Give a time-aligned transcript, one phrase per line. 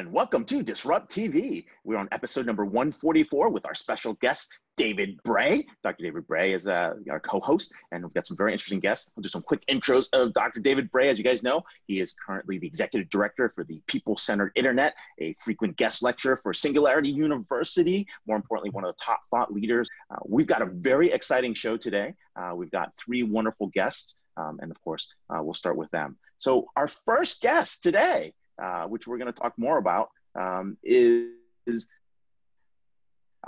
[0.00, 1.66] gentlemen, welcome to Disrupt TV.
[1.84, 5.66] We're on episode number 144 with our special guest, David Bray.
[5.82, 6.04] Dr.
[6.04, 9.12] David Bray is uh, our co host, and we've got some very interesting guests.
[9.14, 10.62] I'll do some quick intros of Dr.
[10.62, 11.10] David Bray.
[11.10, 14.94] As you guys know, he is currently the executive director for the People Centered Internet,
[15.18, 19.86] a frequent guest lecturer for Singularity University, more importantly, one of the top thought leaders.
[20.10, 22.14] Uh, we've got a very exciting show today.
[22.36, 26.16] Uh, we've got three wonderful guests, um, and of course, uh, we'll start with them.
[26.38, 28.32] So, our first guest today
[28.62, 31.30] uh, which we're going to talk more about, um, is,
[31.66, 31.88] is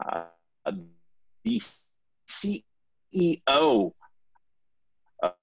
[0.05, 0.25] uh,
[1.45, 1.61] the
[2.29, 3.93] CEO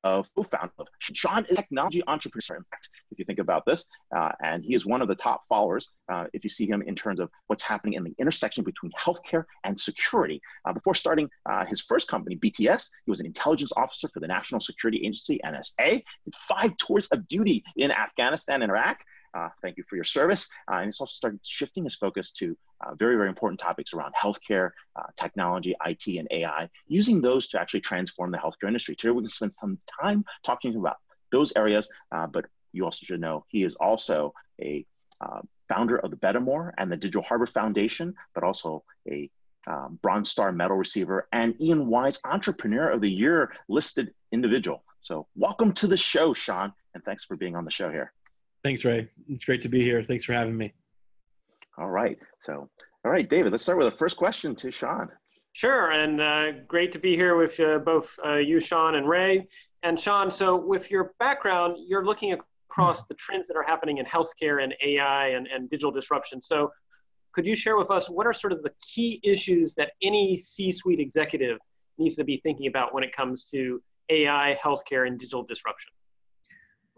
[0.03, 2.57] of co-founder of Sean is a technology entrepreneur.
[2.57, 5.41] In fact, if you think about this, uh, and he is one of the top
[5.47, 5.89] followers.
[6.11, 9.45] Uh, if you see him in terms of what's happening in the intersection between healthcare
[9.63, 10.41] and security.
[10.65, 14.27] Uh, before starting uh, his first company, BTS, he was an intelligence officer for the
[14.27, 16.03] National Security Agency (NSA).
[16.25, 18.99] Did five tours of duty in Afghanistan and Iraq.
[19.33, 20.47] Uh, thank you for your service.
[20.71, 24.13] Uh, and he's also started shifting his focus to uh, very, very important topics around
[24.19, 28.95] healthcare, uh, technology, IT, and AI, using those to actually transform the healthcare industry.
[28.95, 30.97] Today, we're going to spend some time talking about
[31.31, 34.85] those areas, uh, but you also should know he is also a
[35.21, 39.29] uh, founder of the Betamore and the Digital Harbor Foundation, but also a
[39.67, 44.83] um, Bronze Star medal receiver and Ian Wise Entrepreneur of the Year listed individual.
[45.01, 48.11] So, welcome to the show, Sean, and thanks for being on the show here.
[48.63, 49.07] Thanks, Ray.
[49.27, 50.03] It's great to be here.
[50.03, 50.73] Thanks for having me.
[51.77, 52.17] All right.
[52.41, 52.69] So,
[53.05, 55.09] all right, David, let's start with the first question to Sean.
[55.53, 59.47] Sure, and uh, great to be here with uh, both uh, you, Sean, and Ray.
[59.83, 62.37] And Sean, so with your background, you're looking
[62.69, 66.41] across the trends that are happening in healthcare and AI and, and digital disruption.
[66.41, 66.71] So,
[67.31, 70.71] could you share with us what are sort of the key issues that any C
[70.71, 71.59] suite executive
[71.97, 75.91] needs to be thinking about when it comes to AI, healthcare, and digital disruption?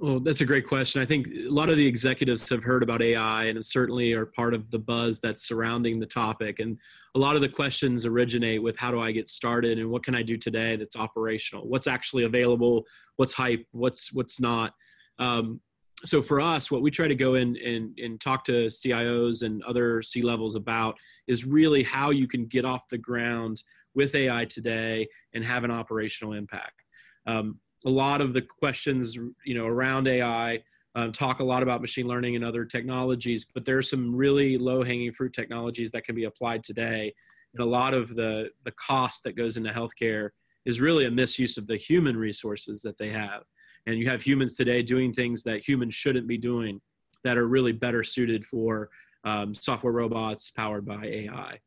[0.01, 0.99] Well, that's a great question.
[0.99, 4.55] I think a lot of the executives have heard about AI and certainly are part
[4.55, 6.59] of the buzz that's surrounding the topic.
[6.59, 6.79] And
[7.13, 10.15] a lot of the questions originate with how do I get started and what can
[10.15, 11.67] I do today that's operational?
[11.67, 12.83] What's actually available?
[13.17, 13.67] What's hype?
[13.73, 14.73] What's what's not?
[15.19, 15.61] Um,
[16.03, 19.61] so for us, what we try to go in and, and talk to CIOs and
[19.65, 20.97] other C levels about
[21.27, 23.61] is really how you can get off the ground
[23.93, 26.81] with AI today and have an operational impact.
[27.27, 29.15] Um, a lot of the questions
[29.45, 30.61] you know around AI
[30.95, 34.57] um, talk a lot about machine learning and other technologies, but there are some really
[34.57, 37.13] low hanging fruit technologies that can be applied today.
[37.53, 40.29] And a lot of the the cost that goes into healthcare
[40.65, 43.43] is really a misuse of the human resources that they have.
[43.87, 46.81] And you have humans today doing things that humans shouldn't be doing
[47.23, 48.89] that are really better suited for
[49.23, 51.59] um, software robots powered by AI.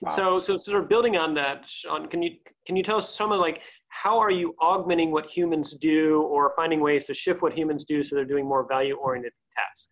[0.00, 0.14] Wow.
[0.14, 2.32] So, so sort of building on that, Sean, can you
[2.66, 3.62] can you tell us some of like
[3.94, 8.02] how are you augmenting what humans do, or finding ways to shift what humans do
[8.02, 9.88] so they're doing more value oriented tasks?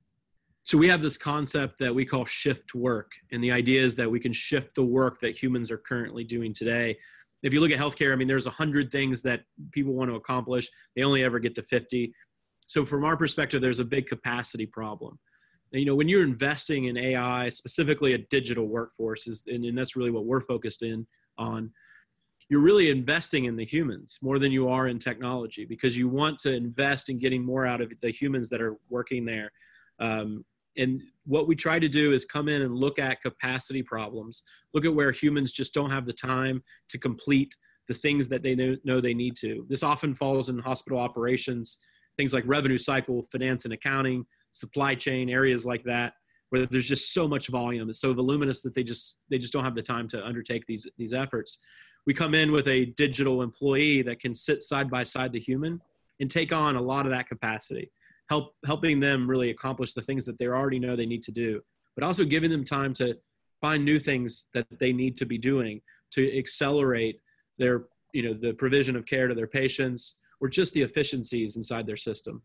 [0.64, 4.10] So we have this concept that we call shift work, and the idea is that
[4.10, 6.98] we can shift the work that humans are currently doing today.
[7.42, 10.16] If you look at healthcare, I mean, there's a hundred things that people want to
[10.16, 10.69] accomplish.
[10.96, 12.12] They only ever get to 50.
[12.66, 15.19] So from our perspective, there's a big capacity problem
[15.72, 19.96] you know when you're investing in ai specifically a digital workforce is and, and that's
[19.96, 21.06] really what we're focused in
[21.38, 21.70] on
[22.48, 26.38] you're really investing in the humans more than you are in technology because you want
[26.41, 29.50] to invest in getting more out of the humans that are working there.
[30.00, 30.44] Um,
[30.76, 34.42] and what we try to do is come in and look at capacity problems
[34.72, 37.54] look at where humans just don't have the time to complete
[37.88, 38.54] the things that they
[38.84, 39.66] know, they need to.
[39.69, 41.78] This often falls in hospital operations
[42.16, 46.12] things like revenue cycle finance and accounting supply chain areas like that
[46.50, 47.88] where there's just so much volume.
[47.88, 50.86] It's so voluminous that they just they just don't have the time to undertake these
[50.98, 51.58] these efforts
[52.06, 55.80] we come in with a digital employee that can sit side by side the human
[56.20, 57.90] and take on a lot of that capacity
[58.28, 61.60] help helping them really accomplish the things that they already know they need to do
[61.94, 63.16] but also giving them time to
[63.60, 65.80] find new things that they need to be doing
[66.10, 67.20] to accelerate
[67.58, 71.87] their you know the provision of care to their patients or just the efficiencies inside
[71.87, 72.43] their system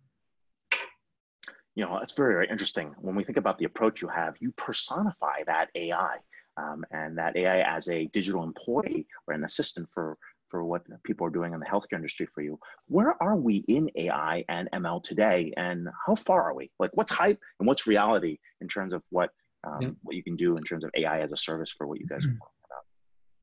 [1.78, 2.96] you know, it's very, very interesting.
[3.02, 6.18] When we think about the approach you have, you personify that AI
[6.58, 10.18] um, and that AI as a digital employee or an assistant for
[10.50, 12.58] for what people are doing in the healthcare industry for you.
[12.88, 16.72] Where are we in AI and ML today, and how far are we?
[16.80, 19.32] Like, what's hype and what's reality in terms of what
[19.66, 19.90] um, yeah.
[20.04, 22.26] what you can do in terms of AI as a service for what you guys
[22.26, 22.38] are mm-hmm.
[22.38, 22.84] talking about?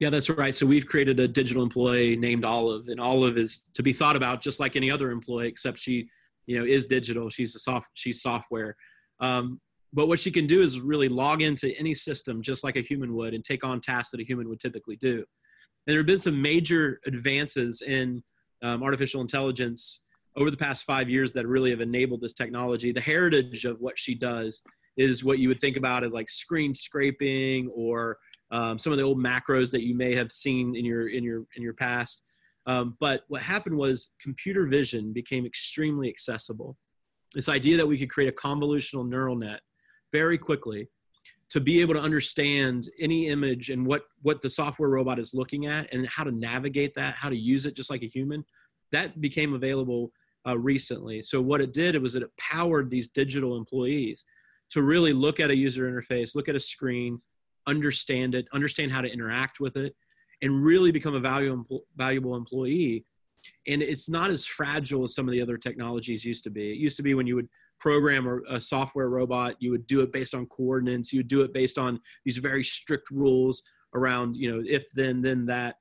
[0.00, 0.54] Yeah, that's right.
[0.54, 4.40] So we've created a digital employee named Olive, and Olive is to be thought about
[4.40, 6.08] just like any other employee, except she
[6.46, 8.76] you know is digital she's a soft she's software
[9.20, 9.60] um,
[9.94, 13.14] but what she can do is really log into any system just like a human
[13.14, 15.24] would and take on tasks that a human would typically do and
[15.92, 18.22] there have been some major advances in
[18.62, 20.00] um, artificial intelligence
[20.36, 23.98] over the past five years that really have enabled this technology the heritage of what
[23.98, 24.62] she does
[24.96, 28.18] is what you would think about as like screen scraping or
[28.50, 31.44] um, some of the old macros that you may have seen in your in your
[31.56, 32.22] in your past.
[32.66, 36.76] Um, but what happened was computer vision became extremely accessible.
[37.34, 39.60] This idea that we could create a convolutional neural net
[40.14, 40.88] very quickly
[41.50, 45.66] to be able to understand any image and what what the software robot is looking
[45.66, 48.44] at and how to navigate that, how to use it just like a human,
[48.92, 50.12] that became available
[50.46, 51.22] uh, recently.
[51.22, 54.24] So what it did it was that it powered these digital employees
[54.70, 57.20] to really look at a user interface, look at a screen,
[57.66, 59.94] understand it, understand how to interact with it,
[60.42, 63.04] and really become a valuable valuable employee.
[63.66, 66.70] And it's not as fragile as some of the other technologies used to be.
[66.70, 67.48] It used to be when you would
[67.84, 71.42] program a, a software robot, you would do it based on coordinates, you would do
[71.42, 73.62] it based on these very strict rules
[73.94, 75.74] around, you know, if then then that.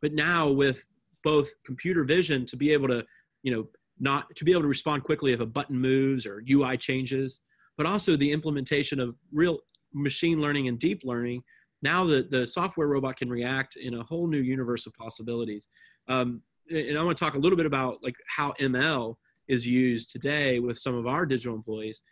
[0.00, 0.86] But now with
[1.24, 3.04] both computer vision to be able to,
[3.42, 3.66] you know,
[3.98, 7.40] not to be able to respond quickly if a button moves or UI changes,
[7.76, 9.58] but also the implementation of real
[9.92, 11.42] machine learning and deep learning.
[11.82, 15.66] Now the, the software robot can react in a whole new universe of possibilities.
[16.08, 19.16] Um, and I want to talk a little bit about like how ML
[19.52, 22.02] is used today with some of our digital employees.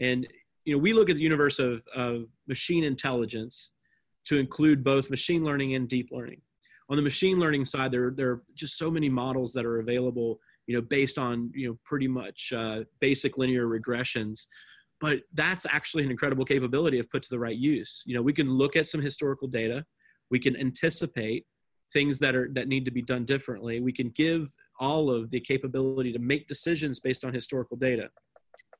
[0.00, 0.26] And
[0.64, 3.72] you know, we look at the universe of, of machine intelligence
[4.26, 6.40] to include both machine learning and deep learning.
[6.88, 10.38] On the machine learning side, there, there are just so many models that are available,
[10.66, 14.46] you know, based on, you know, pretty much uh, basic linear regressions
[15.00, 18.32] but that's actually an incredible capability if put to the right use you know we
[18.32, 19.84] can look at some historical data
[20.30, 21.44] we can anticipate
[21.92, 24.48] things that are that need to be done differently we can give
[24.78, 28.08] all of the capability to make decisions based on historical data.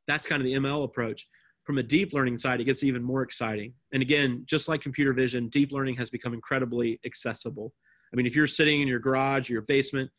[0.07, 1.27] That's kind of the ml approach.
[1.65, 3.75] From a deep learning side it gets even more exciting.
[3.93, 7.73] And again just like computer vision deep learning has become incredibly accessible.
[8.13, 10.11] I mean if you're sitting in your garage or your basement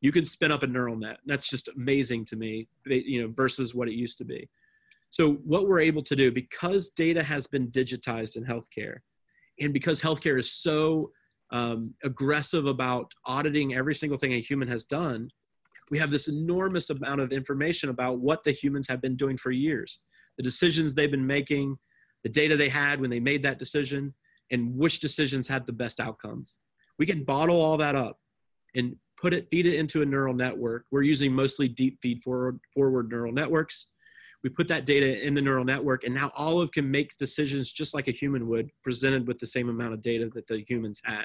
[0.00, 1.16] you can spin up a neural net.
[1.24, 4.48] That's just amazing to me you know versus what it used to be.
[5.08, 8.96] So, what we're able to do because data has been digitized in healthcare,
[9.60, 11.12] and because healthcare is so
[11.50, 15.28] um, aggressive about auditing every single thing a human has done,
[15.90, 19.50] we have this enormous amount of information about what the humans have been doing for
[19.50, 20.00] years,
[20.36, 21.76] the decisions they've been making,
[22.22, 24.14] the data they had when they made that decision,
[24.50, 26.58] and which decisions had the best outcomes.
[26.98, 28.18] We can bottle all that up
[28.74, 30.86] and put it, feed it into a neural network.
[30.90, 33.88] We're using mostly deep feed forward, forward neural networks
[34.44, 37.94] we put that data in the neural network and now olive can make decisions just
[37.94, 41.24] like a human would presented with the same amount of data that the humans had.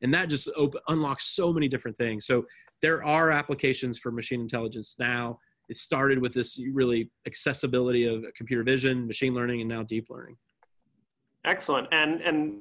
[0.00, 2.24] And that just op- unlocks so many different things.
[2.24, 2.46] So
[2.80, 5.40] there are applications for machine intelligence now.
[5.68, 10.36] It started with this really accessibility of computer vision machine learning and now deep learning.
[11.44, 11.88] Excellent.
[11.90, 12.60] And and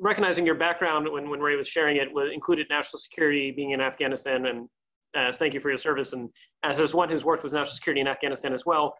[0.00, 3.80] recognizing your background when, when ray was sharing it was included national security being in
[3.80, 4.68] afghanistan and
[5.14, 6.12] as thank you for your service.
[6.12, 6.30] And
[6.62, 8.94] as one who's worked with national security in Afghanistan as well,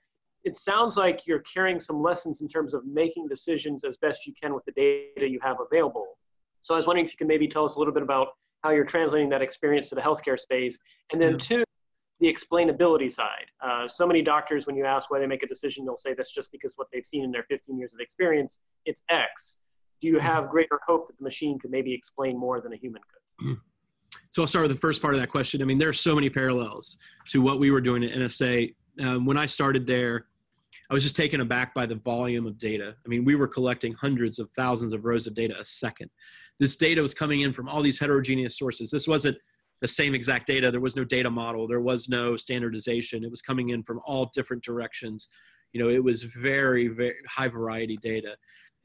[0.44, 4.32] it sounds like you're carrying some lessons in terms of making decisions as best you
[4.40, 6.18] can with the data you have available.
[6.62, 8.28] So I was wondering if you can maybe tell us a little bit about
[8.62, 10.78] how you're translating that experience to the healthcare space.
[11.12, 11.38] And then, yeah.
[11.38, 11.64] two,
[12.20, 13.46] the explainability side.
[13.60, 16.32] Uh, so many doctors, when you ask why they make a decision, they'll say that's
[16.32, 19.58] just because what they've seen in their 15 years of experience, it's X.
[20.00, 23.02] Do you have greater hope that the machine could maybe explain more than a human
[23.02, 23.56] could?
[24.32, 25.60] So I'll start with the first part of that question.
[25.60, 26.96] I mean, there are so many parallels
[27.28, 28.74] to what we were doing at NSA.
[28.98, 30.24] Um, when I started there,
[30.90, 32.94] I was just taken aback by the volume of data.
[33.04, 36.08] I mean, we were collecting hundreds of thousands of rows of data a second.
[36.58, 38.90] This data was coming in from all these heterogeneous sources.
[38.90, 39.36] This wasn't
[39.82, 40.70] the same exact data.
[40.70, 41.68] There was no data model.
[41.68, 43.24] There was no standardization.
[43.24, 45.28] It was coming in from all different directions.
[45.74, 48.36] You know, it was very, very high variety data.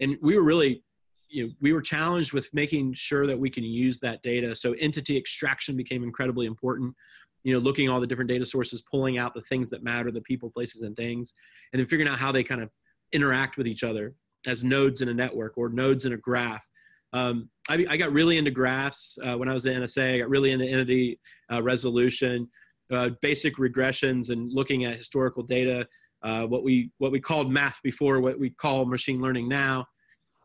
[0.01, 0.83] And we were really
[1.29, 4.55] you know, we were challenged with making sure that we can use that data.
[4.55, 6.95] So entity extraction became incredibly important.
[7.43, 10.21] You know, looking all the different data sources, pulling out the things that matter, the
[10.21, 11.33] people, places, and things,
[11.71, 12.69] and then figuring out how they kind of
[13.13, 14.13] interact with each other
[14.45, 16.67] as nodes in a network or nodes in a graph.
[17.13, 20.15] Um, I, I, got really into graphs uh, when I was at NSA.
[20.15, 21.19] I got really into entity
[21.51, 22.49] uh, resolution,
[22.91, 25.87] uh, basic regressions, and looking at historical data.
[26.21, 29.85] Uh, what we what we called math before, what we call machine learning now.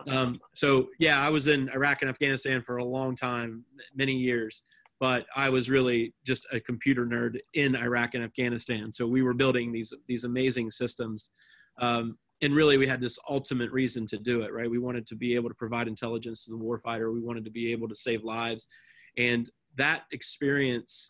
[0.08, 4.62] Um, so yeah, I was in Iraq and Afghanistan for a long time, many years,
[5.00, 8.92] but I was really just a computer nerd in Iraq and Afghanistan.
[8.92, 11.30] So we were building these these amazing systems,
[11.78, 14.52] um, and really we had this ultimate reason to do it.
[14.52, 17.12] Right, we wanted to be able to provide intelligence to the warfighter.
[17.12, 18.68] We wanted to be able to save lives,
[19.16, 21.08] and that experience,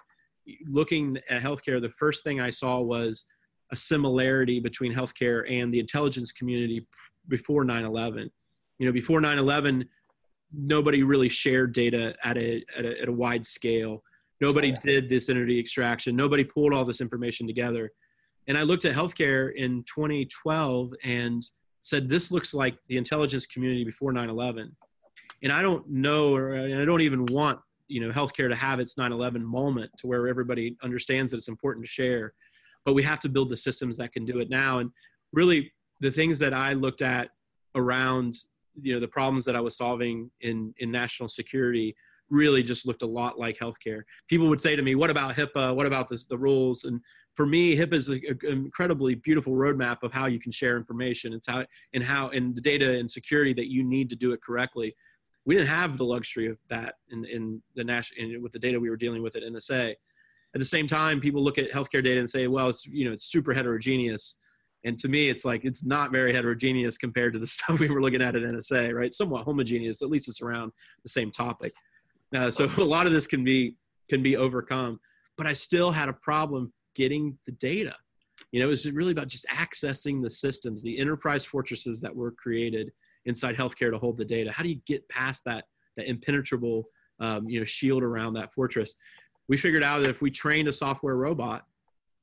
[0.67, 3.25] looking at healthcare, the first thing I saw was
[3.73, 6.87] a similarity between healthcare and the intelligence community
[7.29, 8.31] before 9/11
[8.83, 9.87] you know before 9-11
[10.53, 14.03] nobody really shared data at a, at a, at a wide scale.
[14.41, 16.17] Nobody did this entity extraction.
[16.17, 17.93] Nobody pulled all this information together.
[18.49, 21.49] And i looked at healthcare in 2012 and
[21.81, 24.73] said this looks like the intelligence community before 9/11,
[25.45, 28.97] and I don't know, or I don't even want you know healthcare to have its
[28.97, 32.35] 9/11 moment to where everybody understands that it's important to share,
[32.85, 34.81] but we have to build the systems that can do it now.
[34.81, 34.91] And
[35.33, 37.31] really, the things that I looked at
[37.77, 38.35] around
[38.81, 41.95] you know the problems that I was solving in in national security
[42.31, 44.03] really just looked a lot like healthcare.
[44.29, 45.75] People would say to me, "What about HIPAA?
[45.75, 47.01] What about this, the rules?" And
[47.35, 51.33] for me, HIPAA is an incredibly beautiful roadmap of how you can share information.
[51.33, 54.43] It's how and how and the data and security that you need to do it
[54.43, 54.95] correctly.
[55.45, 58.91] We didn't have the luxury of that in, in the national with the data we
[58.91, 59.95] were dealing with at NSA.
[60.55, 63.13] At the same time, people look at healthcare data and say, "Well, it's you know
[63.13, 64.37] it's super heterogeneous."
[64.85, 68.03] And to me, it's like it's not very heterogeneous compared to the stuff we were
[68.03, 69.15] looking at at NSA, right?
[69.15, 70.03] Somewhat homogeneous.
[70.03, 70.73] At least it's around
[71.03, 71.73] the same topic.
[72.35, 73.77] Uh, so a lot of this can be
[74.09, 75.01] can be overcome.
[75.37, 77.95] But I still had a problem getting the data.
[78.51, 82.33] You know, it was really about just accessing the systems, the enterprise fortresses that were
[82.33, 82.93] created
[83.25, 84.53] inside healthcare to hold the data.
[84.53, 85.65] How do you get past that
[85.97, 86.85] that impenetrable
[87.21, 88.95] um, you know shield around that fortress?
[89.49, 91.65] We figured out that if we trained a software robot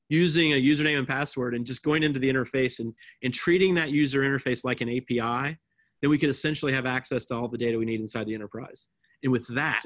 [0.09, 3.91] using a username and password and just going into the interface and, and treating that
[3.91, 5.57] user interface like an API,
[6.01, 8.87] then we could essentially have access to all the data we need inside the enterprise.
[9.23, 9.83] And with that,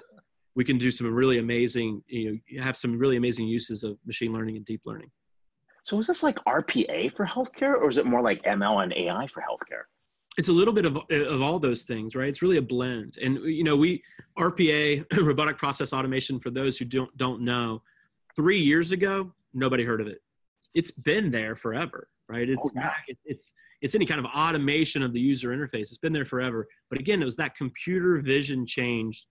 [0.55, 4.31] we can do some really amazing, you know, have some really amazing uses of machine
[4.31, 5.11] learning and deep learning.
[5.83, 9.27] So is this like RPA for healthcare or is it more like ML and AI
[9.27, 9.83] for healthcare?
[10.37, 12.29] It's a little bit of, of all those things, right?
[12.29, 13.17] It's really a blend.
[13.21, 14.01] And, you know, we,
[14.39, 17.81] RPA, robotic process automation, for those who don't, don't know,
[18.35, 20.19] three years ago, nobody heard of it.
[20.73, 22.49] It's been there forever, right?
[22.49, 22.93] It's, oh, yeah.
[23.07, 25.83] it, it's, it's any kind of automation of the user interface.
[25.83, 26.67] It's been there forever.
[26.89, 29.25] But again, it was that computer vision change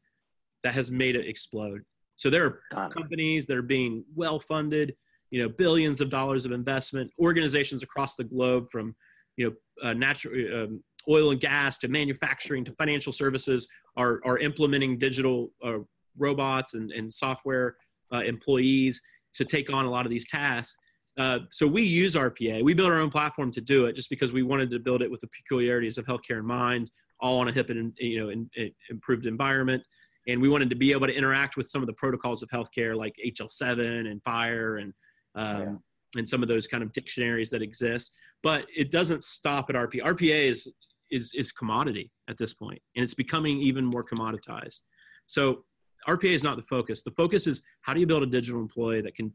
[0.63, 1.83] that has made it explode.
[2.17, 4.95] So there are companies that are being well funded,
[5.31, 8.95] you know, billions of dollars of investment, organizations across the globe from,
[9.37, 14.39] you know, uh, natural um, oil and gas to manufacturing to financial services are, are
[14.39, 15.79] implementing digital uh,
[16.17, 17.77] robots and, and software
[18.13, 19.01] uh, employees
[19.35, 20.77] to take on a lot of these tasks.
[21.19, 22.63] Uh, so we use RPA.
[22.63, 25.11] We built our own platform to do it just because we wanted to build it
[25.11, 28.49] with the peculiarities of healthcare in mind, all on a HIPAA and you know in,
[28.57, 29.83] in improved environment
[30.29, 32.97] and we wanted to be able to interact with some of the protocols of healthcare
[32.97, 34.93] like HL7 and FHIR and
[35.35, 36.19] um, yeah.
[36.19, 38.13] and some of those kind of dictionaries that exist.
[38.43, 40.03] But it doesn't stop at RPA.
[40.03, 40.73] RPA is
[41.11, 44.81] is is commodity at this point, and it's becoming even more commoditized.
[45.27, 45.65] So
[46.09, 47.03] RPA is not the focus.
[47.03, 49.33] The focus is how do you build a digital employee that can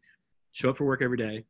[0.52, 1.46] show up for work every day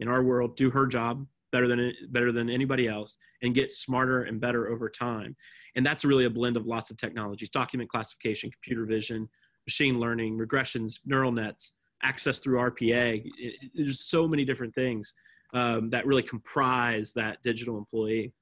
[0.00, 4.24] in our world, do her job better than better than anybody else, and get smarter
[4.24, 5.34] and better over time.
[5.76, 9.28] And that's really a blend of lots of technologies document classification computer vision
[9.66, 11.72] machine learning regressions neural nets
[12.02, 15.12] access through rpa it, there's so many different things
[15.54, 18.32] um, that really comprise that digital employee.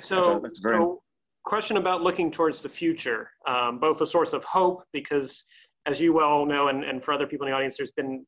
[0.00, 1.02] So, that's, that's very so
[1.44, 5.44] question about looking towards the future um, both a source of hope because
[5.86, 8.24] as you well know and, and for other people in the audience there's been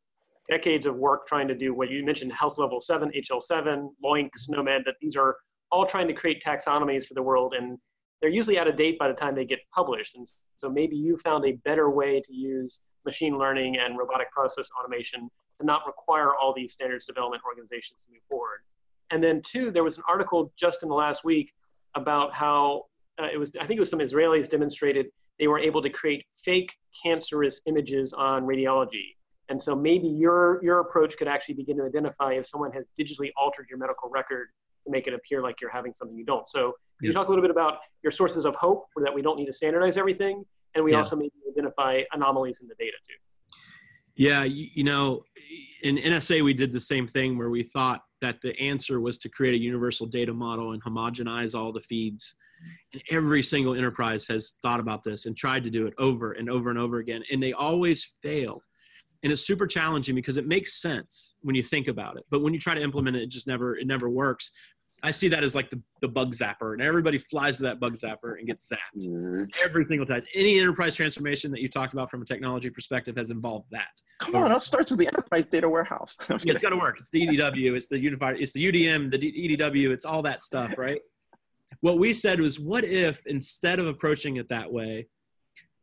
[0.48, 4.84] decades of work trying to do what you mentioned health level 7 hl7 loinc SNOMED
[4.84, 5.36] that these are
[5.72, 7.78] all trying to create taxonomies for the world, and
[8.20, 10.14] they're usually out of date by the time they get published.
[10.14, 14.68] And so maybe you found a better way to use machine learning and robotic process
[14.78, 15.28] automation
[15.58, 18.60] to not require all these standards development organizations to move forward.
[19.10, 21.50] And then two, there was an article just in the last week
[21.96, 22.84] about how
[23.20, 25.06] uh, it was, I think it was some Israelis demonstrated
[25.38, 26.72] they were able to create fake
[27.04, 29.16] cancerous images on radiology.
[29.48, 33.30] And so maybe your, your approach could actually begin to identify if someone has digitally
[33.36, 34.48] altered your medical record
[34.84, 36.48] to make it appear like you're having something you don't.
[36.48, 39.22] So can you talk a little bit about your sources of hope for that we
[39.22, 40.98] don't need to standardize everything, and we yeah.
[40.98, 43.14] also maybe identify anomalies in the data too.
[44.14, 45.24] Yeah, you, you know,
[45.82, 49.28] in NSA we did the same thing where we thought that the answer was to
[49.28, 52.34] create a universal data model and homogenize all the feeds.
[52.92, 56.50] And every single enterprise has thought about this and tried to do it over and
[56.50, 58.62] over and over again, and they always fail
[59.24, 62.52] and it's super challenging because it makes sense when you think about it but when
[62.52, 64.50] you try to implement it it just never it never works
[65.02, 67.94] I see that as like the, the bug zapper, and everybody flies to that bug
[67.94, 69.42] zapper and gets zapped mm-hmm.
[69.64, 70.22] every single time.
[70.34, 73.88] Any enterprise transformation that you talked about from a technology perspective has involved that.
[74.20, 76.16] Come on, it starts with the enterprise data warehouse.
[76.30, 76.98] it's got to work.
[77.00, 80.78] It's the EDW, it's the unified, it's the UDM, the EDW, it's all that stuff,
[80.78, 81.00] right?
[81.82, 85.06] What we said was, what if instead of approaching it that way,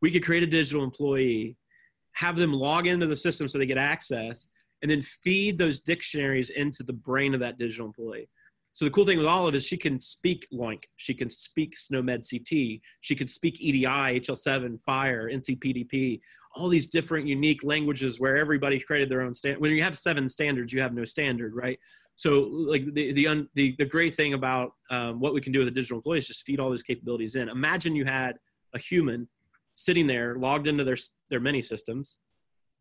[0.02, 1.56] we could create a digital employee,
[2.12, 4.48] have them log into the system so they get access,
[4.82, 8.28] and then feed those dictionaries into the brain of that digital employee
[8.72, 12.24] so the cool thing with Olive is she can speak LOINC, she can speak SNOMED
[12.28, 16.20] CT, she can speak EDI, HL7, FHIR, NCPDP,
[16.54, 19.60] all these different unique languages where everybody created their own standard.
[19.60, 21.78] When you have seven standards, you have no standard, right?
[22.16, 25.60] So like the the un, the, the great thing about um, what we can do
[25.60, 27.48] with a digital employee is just feed all those capabilities in.
[27.48, 28.36] Imagine you had
[28.74, 29.28] a human
[29.74, 30.98] sitting there logged into their
[31.30, 32.18] their many systems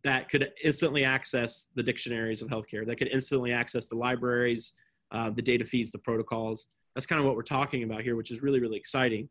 [0.03, 4.73] that could instantly access the dictionaries of healthcare, that could instantly access the libraries,
[5.11, 6.67] uh, the data feeds, the protocols.
[6.95, 9.29] That's kind of what we're talking about here, which is really really exciting.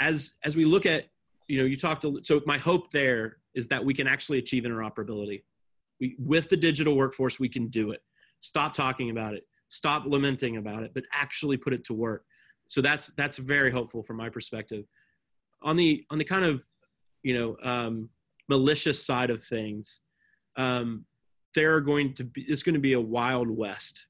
[0.00, 1.06] As as we look at
[1.48, 4.64] you know you talked to so my hope there is that we can actually achieve
[4.64, 5.42] interoperability.
[6.00, 8.02] We, with the digital workforce, we can do it.
[8.44, 9.44] Stop talking about it.
[9.70, 12.26] Stop lamenting about it, but actually put it to work.
[12.68, 14.84] So that's that's very helpful from my perspective.
[15.62, 16.62] On the on the kind of
[17.22, 18.10] you know um,
[18.50, 20.00] malicious side of things,
[20.58, 21.06] um,
[21.54, 24.06] there are going to be it's going to be a wild west.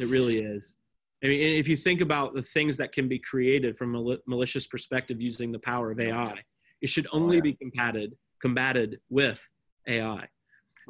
[0.00, 0.76] It really is.
[1.22, 4.66] I mean, if you think about the things that can be created from a malicious
[4.66, 6.42] perspective using the power of AI,
[6.80, 9.46] it should only be combated combated with
[9.86, 10.26] AI.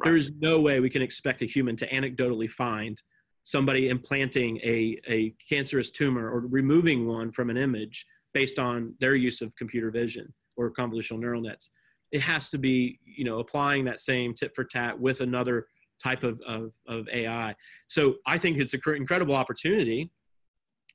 [0.03, 3.01] There is no way we can expect a human to anecdotally find
[3.43, 9.15] somebody implanting a, a cancerous tumor or removing one from an image based on their
[9.15, 11.69] use of computer vision or convolutional neural nets.
[12.11, 15.67] It has to be you know applying that same tit for tat with another
[16.01, 17.55] type of, of, of ai
[17.87, 20.11] so i think it's an incredible opportunity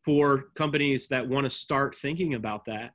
[0.05, 2.93] for companies that want to start thinking about that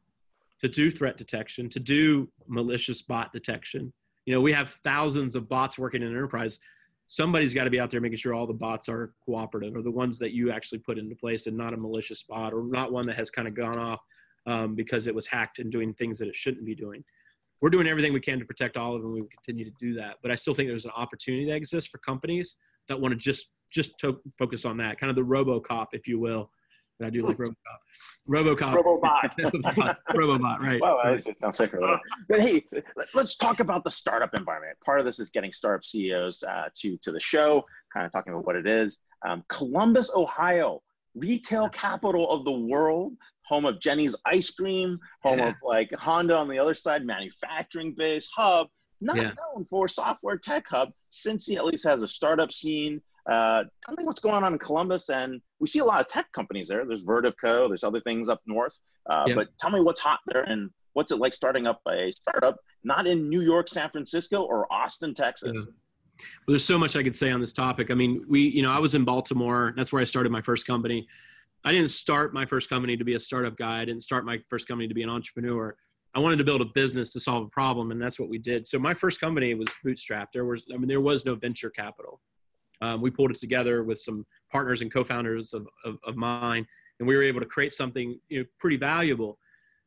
[0.61, 3.91] to do threat detection to do malicious bot detection
[4.25, 6.59] you know we have thousands of bots working in enterprise
[7.07, 9.91] somebody's got to be out there making sure all the bots are cooperative or the
[9.91, 13.05] ones that you actually put into place and not a malicious bot or not one
[13.05, 14.01] that has kind of gone off
[14.47, 17.03] um, because it was hacked and doing things that it shouldn't be doing
[17.61, 19.11] we're doing everything we can to protect all of them.
[19.11, 21.97] We continue to do that, but I still think there's an opportunity that exists for
[21.99, 26.07] companies that want to just just to focus on that, kind of the RoboCop, if
[26.07, 26.51] you will.
[27.03, 27.55] I do like RoboCop.
[28.29, 28.75] RoboCop.
[28.75, 29.95] Robobot.
[30.09, 30.81] Robobot, right.
[30.81, 31.25] Well, right.
[31.25, 31.79] it sounds safer.
[32.29, 32.65] But hey,
[33.13, 34.77] let's talk about the startup environment.
[34.83, 38.33] Part of this is getting startup CEOs uh, to to the show, kind of talking
[38.33, 38.97] about what it is.
[39.27, 40.81] Um, Columbus, Ohio,
[41.15, 43.13] retail capital of the world
[43.45, 45.49] home of Jeni's ice cream, home yeah.
[45.49, 48.67] of like Honda on the other side, manufacturing base, hub,
[49.01, 49.31] not yeah.
[49.55, 50.91] known for software tech hub.
[51.11, 53.01] Cincy at least has a startup scene.
[53.29, 56.31] Uh, tell me what's going on in Columbus, and we see a lot of tech
[56.33, 56.85] companies there.
[56.85, 57.67] There's Vertiv Co.
[57.67, 59.35] There's other things up north, uh, yeah.
[59.35, 63.07] but tell me what's hot there and what's it like starting up a startup not
[63.07, 65.51] in New York, San Francisco, or Austin, Texas.
[65.55, 65.63] Yeah.
[65.63, 67.91] Well, there's so much I could say on this topic.
[67.91, 69.73] I mean, we, you know, I was in Baltimore.
[69.75, 71.07] That's where I started my first company.
[71.65, 73.81] I didn't start my first company to be a startup guy.
[73.81, 75.75] I didn't start my first company to be an entrepreneur.
[76.13, 78.65] I wanted to build a business to solve a problem, and that's what we did.
[78.65, 80.27] So my first company was bootstrapped.
[80.31, 82.21] There was, I mean, there was no venture capital.
[82.81, 86.65] Um, we pulled it together with some partners and co-founders of, of, of, mine,
[86.99, 89.37] and we were able to create something you know, pretty valuable.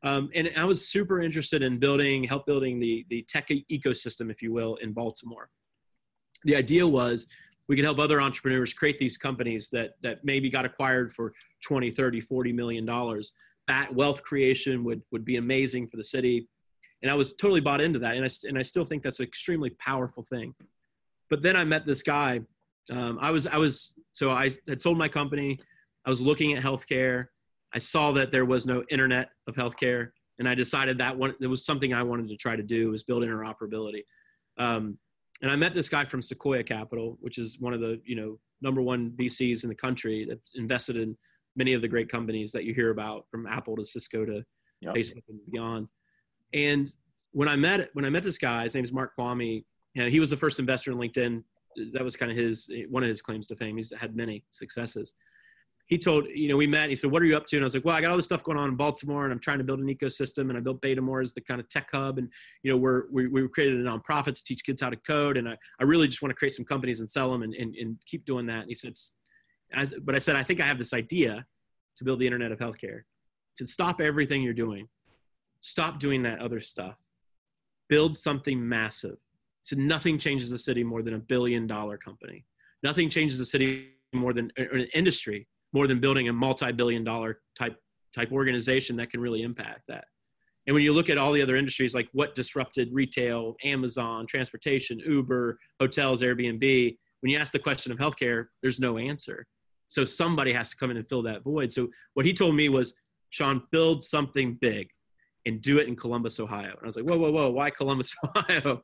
[0.03, 4.41] Um, and I was super interested in building, help building the the tech ecosystem, if
[4.43, 5.51] you will, in Baltimore.
[6.45, 7.29] The idea was
[7.69, 11.91] we could help other entrepreneurs create these companies that that maybe got acquired for 20
[11.91, 13.33] 30 40 million dollars
[13.69, 16.49] that wealth creation would would be amazing for the city
[17.03, 19.27] and i was totally bought into that and i, and I still think that's an
[19.27, 20.55] extremely powerful thing
[21.31, 22.41] but then i met this guy
[22.91, 25.59] um, i was i was so i had sold my company
[26.07, 27.27] i was looking at healthcare
[27.75, 31.47] i saw that there was no internet of healthcare and i decided that one it
[31.47, 34.03] was something i wanted to try to do was build interoperability
[34.59, 34.99] um,
[35.43, 38.39] and I met this guy from Sequoia Capital, which is one of the you know
[38.61, 41.17] number one VCs in the country that invested in
[41.57, 44.45] many of the great companies that you hear about, from Apple to Cisco to
[44.81, 44.95] yep.
[44.95, 45.89] Facebook and beyond.
[46.53, 46.89] And
[47.33, 49.65] when I met when I met this guy, his name is Mark Kvamme.
[49.95, 51.43] You know, he was the first investor in LinkedIn.
[51.93, 53.77] That was kind of his one of his claims to fame.
[53.77, 55.15] He's had many successes
[55.89, 56.91] he told, you know, we met.
[56.91, 58.17] he said, "What are you up to?" And I was like, "Well, I got all
[58.17, 60.51] this stuff going on in Baltimore, and I'm trying to build an ecosystem.
[60.51, 62.31] And I built Betamore as the kind of tech hub, and
[62.63, 65.49] you know, we're we we created a nonprofit to teach kids how to code, and
[65.49, 67.97] I, I really just want to create some companies and sell them and and, and
[68.07, 68.93] keep doing that." And he said,
[70.03, 71.47] "But I said, I think I have this idea
[71.97, 73.03] to build the internet of healthcare.
[73.57, 74.89] To stop everything you're doing,
[75.63, 76.97] stop doing that other stuff,
[77.89, 79.17] build something massive."
[79.63, 82.45] So nothing changes a city more than a billion dollar company.
[82.83, 87.77] Nothing changes a city more than an industry more than building a multi-billion dollar type
[88.15, 90.05] type organization that can really impact that.
[90.67, 94.99] And when you look at all the other industries like what disrupted retail amazon transportation
[95.01, 99.47] uber hotels airbnb when you ask the question of healthcare there's no answer.
[99.89, 101.73] So somebody has to come in and fill that void.
[101.73, 102.95] So what he told me was
[103.31, 104.89] sean build something big
[105.47, 106.71] and do it in columbus ohio.
[106.71, 108.83] And i was like whoa whoa whoa why columbus ohio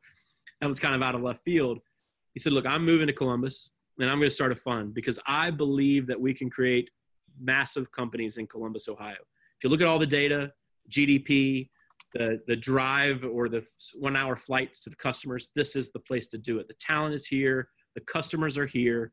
[0.60, 1.78] that was kind of out of left field
[2.32, 5.18] he said look i'm moving to columbus and I'm going to start a fund because
[5.26, 6.90] I believe that we can create
[7.40, 9.12] massive companies in Columbus, Ohio.
[9.12, 10.52] If you look at all the data,
[10.90, 11.70] GDP,
[12.12, 13.64] the, the drive or the
[13.94, 16.68] one hour flights to the customers, this is the place to do it.
[16.68, 19.12] The talent is here, the customers are here.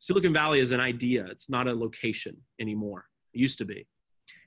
[0.00, 1.26] Silicon Valley is an idea.
[1.26, 3.06] It's not a location anymore.
[3.34, 3.86] It used to be.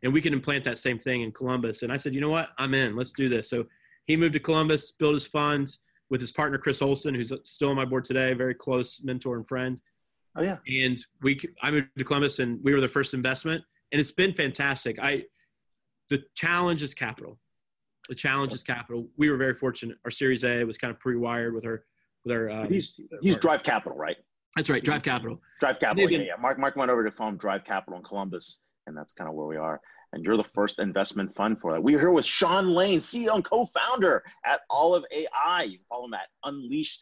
[0.04, 1.84] And we can implant that same thing in Columbus.
[1.84, 2.50] And I said, you know what?
[2.58, 2.96] I'm in.
[2.96, 3.50] Let's do this.
[3.50, 3.66] So
[4.06, 5.80] he moved to Columbus, built his funds
[6.12, 9.48] with his partner, Chris Olsen, who's still on my board today, very close mentor and
[9.48, 9.82] friend.
[10.36, 10.58] Oh, yeah.
[10.68, 13.64] And we, I moved to Columbus and we were the first investment.
[13.92, 15.00] And it's been fantastic.
[15.02, 15.24] I,
[16.10, 17.40] the challenge is capital.
[18.10, 19.08] The challenge is capital.
[19.18, 19.98] We were very fortunate.
[20.04, 21.86] Our Series A was kind of pre-wired with our,
[22.26, 22.50] with our.
[22.50, 24.18] Um, he's he's Drive Capital, right?
[24.56, 25.40] That's right, Drive Capital.
[25.62, 26.12] Drive Capital.
[26.12, 26.34] Yeah, yeah.
[26.40, 29.48] Mark Mark went over to Foam Drive Capital in Columbus, and that's kind of where
[29.48, 29.80] we are.
[30.14, 31.82] And you're the first investment fund for that.
[31.82, 35.64] We're here with Sean Lane, CEO and co-founder at Olive AI.
[35.64, 37.00] You can follow him at Unleash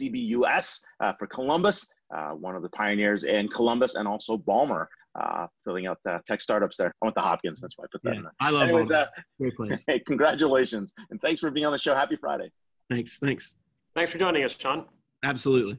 [0.00, 5.46] CBUS uh, for Columbus, uh, one of the pioneers in Columbus, and also Balmer, uh,
[5.64, 6.94] filling out the tech startups there.
[7.02, 8.32] I went to Hopkins, that's why I put that yeah, in there.
[8.40, 9.08] I love Anyways, Balmer.
[9.40, 9.84] Great place.
[9.86, 11.94] Hey, congratulations, and thanks for being on the show.
[11.94, 12.50] Happy Friday.
[12.90, 13.18] Thanks.
[13.18, 13.54] Thanks.
[13.94, 14.86] Thanks for joining us, Sean.
[15.24, 15.78] Absolutely.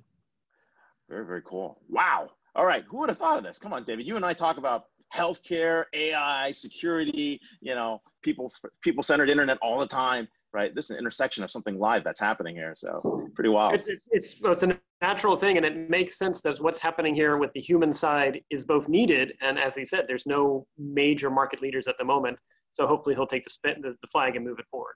[1.09, 1.81] Very, very cool.
[1.89, 2.29] Wow.
[2.55, 2.83] All right.
[2.87, 3.57] Who would have thought of this?
[3.57, 4.05] Come on, David.
[4.05, 9.79] You and I talk about healthcare, AI, security, you know, people people centered internet all
[9.79, 10.73] the time, right?
[10.73, 12.73] This is an intersection of something live that's happening here.
[12.75, 13.81] So pretty wild.
[13.87, 17.51] It's, it's, it's a natural thing and it makes sense that what's happening here with
[17.53, 19.33] the human side is both needed.
[19.41, 22.37] And as he said, there's no major market leaders at the moment.
[22.71, 24.95] So hopefully he'll take the, spin, the, the flag and move it forward.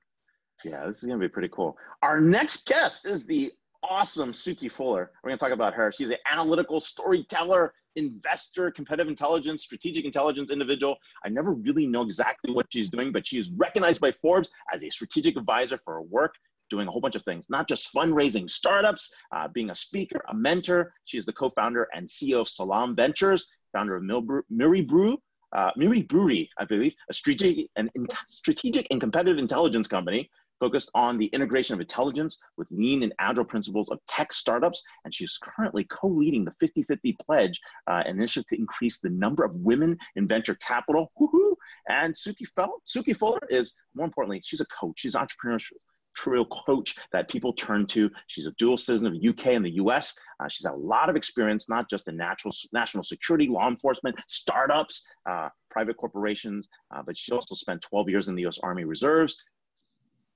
[0.66, 1.78] Yeah, this is going to be pretty cool.
[2.02, 3.52] Our next guest is the
[3.84, 5.12] awesome Suki Fuller.
[5.24, 5.92] We're going to talk about her.
[5.92, 10.96] She's an analytical storyteller, investor, competitive intelligence, strategic intelligence individual.
[11.26, 14.84] I never really know exactly what she's doing, but she is recognized by Forbes as
[14.84, 16.34] a strategic advisor for her work,
[16.70, 20.34] doing a whole bunch of things, not just fundraising startups, uh, being a speaker, a
[20.34, 20.94] mentor.
[21.06, 25.18] She is the co founder and CEO of Salam Ventures, founder of Miribure.
[25.56, 27.90] Uh, Miri Brewery, I believe, a strategic and
[28.28, 33.46] strategic and competitive intelligence company focused on the integration of intelligence with lean and agile
[33.46, 34.82] principles of tech startups.
[35.06, 39.44] And she's currently co leading the 50 50 Pledge, uh, initiative to increase the number
[39.44, 41.12] of women in venture capital.
[41.20, 41.56] Woo-hoo.
[41.90, 46.96] And Suki, Fell, Suki Fuller is, more importantly, she's a coach, she's an entrepreneurial coach
[47.12, 48.10] that people turn to.
[48.28, 50.16] She's a dual citizen of the UK and the US.
[50.40, 54.16] Uh, she's had a lot of experience, not just in natural, national security, law enforcement,
[54.28, 58.84] startups, uh, private corporations, uh, but she also spent 12 years in the US Army
[58.84, 59.38] Reserves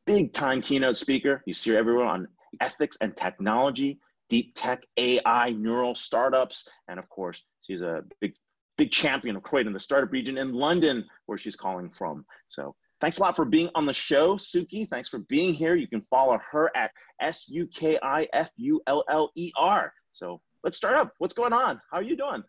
[0.05, 1.41] big time keynote speaker.
[1.45, 2.27] You see her everywhere on
[2.59, 8.33] ethics and technology, deep tech, AI, neural startups, and of course, she's a big
[8.77, 12.25] big champion of creating the startup region in London, where she's calling from.
[12.47, 14.87] So thanks a lot for being on the show, Suki.
[14.87, 15.75] Thanks for being here.
[15.75, 19.93] You can follow her at S U K I F U L L E R.
[20.11, 21.13] So let's start up.
[21.19, 21.79] What's going on?
[21.91, 22.43] How are you doing?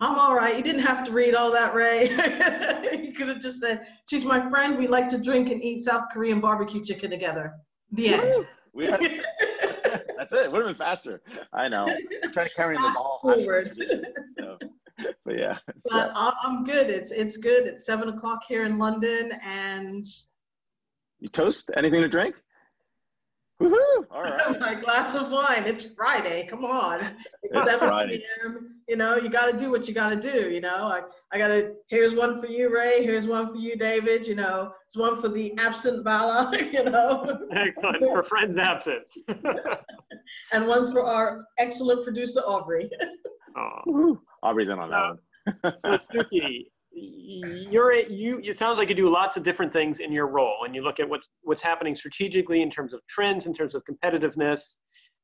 [0.00, 0.56] I'm all right.
[0.56, 2.10] You didn't have to read all that, Ray.
[3.02, 4.76] you could have just said, She's my friend.
[4.78, 7.54] We like to drink and eat South Korean barbecue chicken together.
[7.92, 8.34] The end.
[8.74, 9.00] We had,
[10.18, 10.46] that's it.
[10.46, 11.22] It would have been faster.
[11.54, 11.86] I know.
[12.22, 13.20] I'm trying to carry the ball.
[13.22, 13.70] Forward.
[15.24, 15.58] but yeah.
[15.90, 16.90] But I'm good.
[16.90, 17.66] It's it's good.
[17.66, 20.04] It's seven o'clock here in London, and
[21.20, 21.70] you toast?
[21.76, 22.36] Anything to drink?
[23.60, 24.04] Woohoo!
[24.10, 24.60] All right.
[24.60, 25.64] My glass of wine.
[25.64, 26.46] It's Friday.
[26.46, 27.16] Come on.
[27.42, 28.18] It's, 7 Friday.
[28.18, 28.80] p.m.
[28.88, 30.50] You know, you got to do what you got to do.
[30.50, 33.02] You know, I, I got to, here's one for you, Ray.
[33.02, 34.26] Here's one for you, David.
[34.26, 37.38] You know, it's one for the absent Bala, you know.
[37.54, 38.04] Excellent.
[38.04, 39.10] for friends absent.
[40.52, 42.90] and one for our excellent producer, Aubrey.
[43.56, 44.20] Oh.
[44.42, 45.16] Aubrey's in on that
[45.62, 45.74] one.
[45.80, 50.28] so, Suki, you're you it sounds like you do lots of different things in your
[50.28, 53.74] role and you look at what's what's happening strategically in terms of trends in terms
[53.74, 54.76] of competitiveness.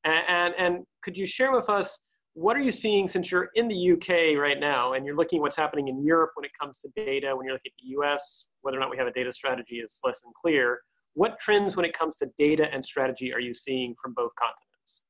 [0.04, 2.02] And, and and, could you share with us
[2.34, 5.42] what are you seeing since you're in the UK right now and you're looking at
[5.42, 8.46] what's happening in Europe when it comes to data when you're looking at the US
[8.60, 10.80] whether or not we have a data strategy is less than clear.
[11.14, 15.02] What trends when it comes to data and strategy are you seeing from both continents?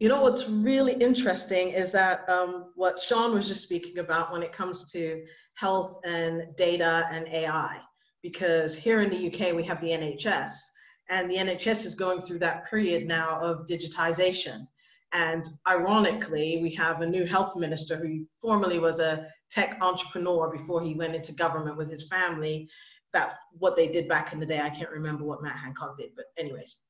[0.00, 4.42] You know what's really interesting is that um, what Sean was just speaking about when
[4.42, 5.24] it comes to
[5.54, 7.78] health and data and AI.
[8.22, 10.52] Because here in the UK, we have the NHS,
[11.10, 14.66] and the NHS is going through that period now of digitization.
[15.12, 20.82] And ironically, we have a new health minister who formerly was a tech entrepreneur before
[20.82, 22.68] he went into government with his family.
[23.12, 26.10] That what they did back in the day, I can't remember what Matt Hancock did,
[26.16, 26.80] but anyways.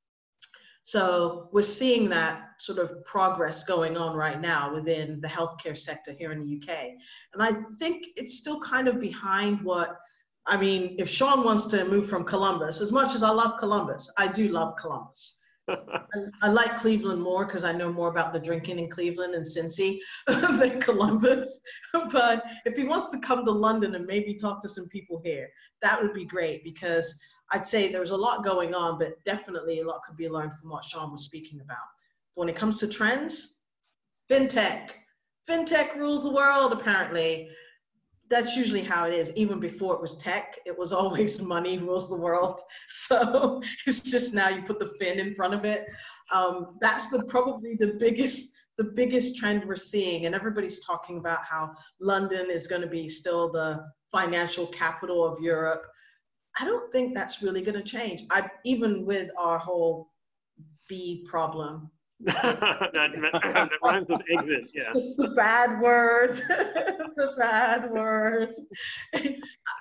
[0.85, 6.13] So we're seeing that sort of progress going on right now within the healthcare sector
[6.13, 6.91] here in the UK.
[7.33, 9.97] And I think it's still kind of behind what,
[10.47, 14.13] I mean, if Sean wants to move from Columbus, as much as I love Columbus,
[14.19, 15.41] I do love Columbus.
[16.43, 19.99] I, like Cleveland more because I know more about the drinking in Cleveland and Cincy
[20.27, 21.61] than Columbus.
[22.13, 25.49] but if he wants to come to London and maybe talk to some people here,
[25.81, 27.19] that would be great because
[27.53, 30.71] I'd say there's a lot going on, but definitely a lot could be learned from
[30.71, 31.87] what Sean was speaking about.
[32.35, 33.61] But When it comes to trends,
[34.31, 34.91] fintech,
[35.49, 37.49] fintech rules the world, apparently.
[38.31, 39.31] That's usually how it is.
[39.37, 42.61] Even before it was tech, it was always money rules the world.
[42.89, 45.87] So it's just now you put the fin in front of it.
[46.33, 51.45] Um, that's the probably the biggest the biggest trend we're seeing, and everybody's talking about
[51.45, 55.87] how London is going to be still the financial capital of Europe.
[56.61, 58.25] I don't think that's really going to change.
[58.31, 60.11] I even with our whole
[60.89, 61.91] B problem.
[62.21, 64.93] that, that rhymes with exit, yeah.
[64.95, 66.41] It's the bad words.
[66.49, 68.55] the bad word.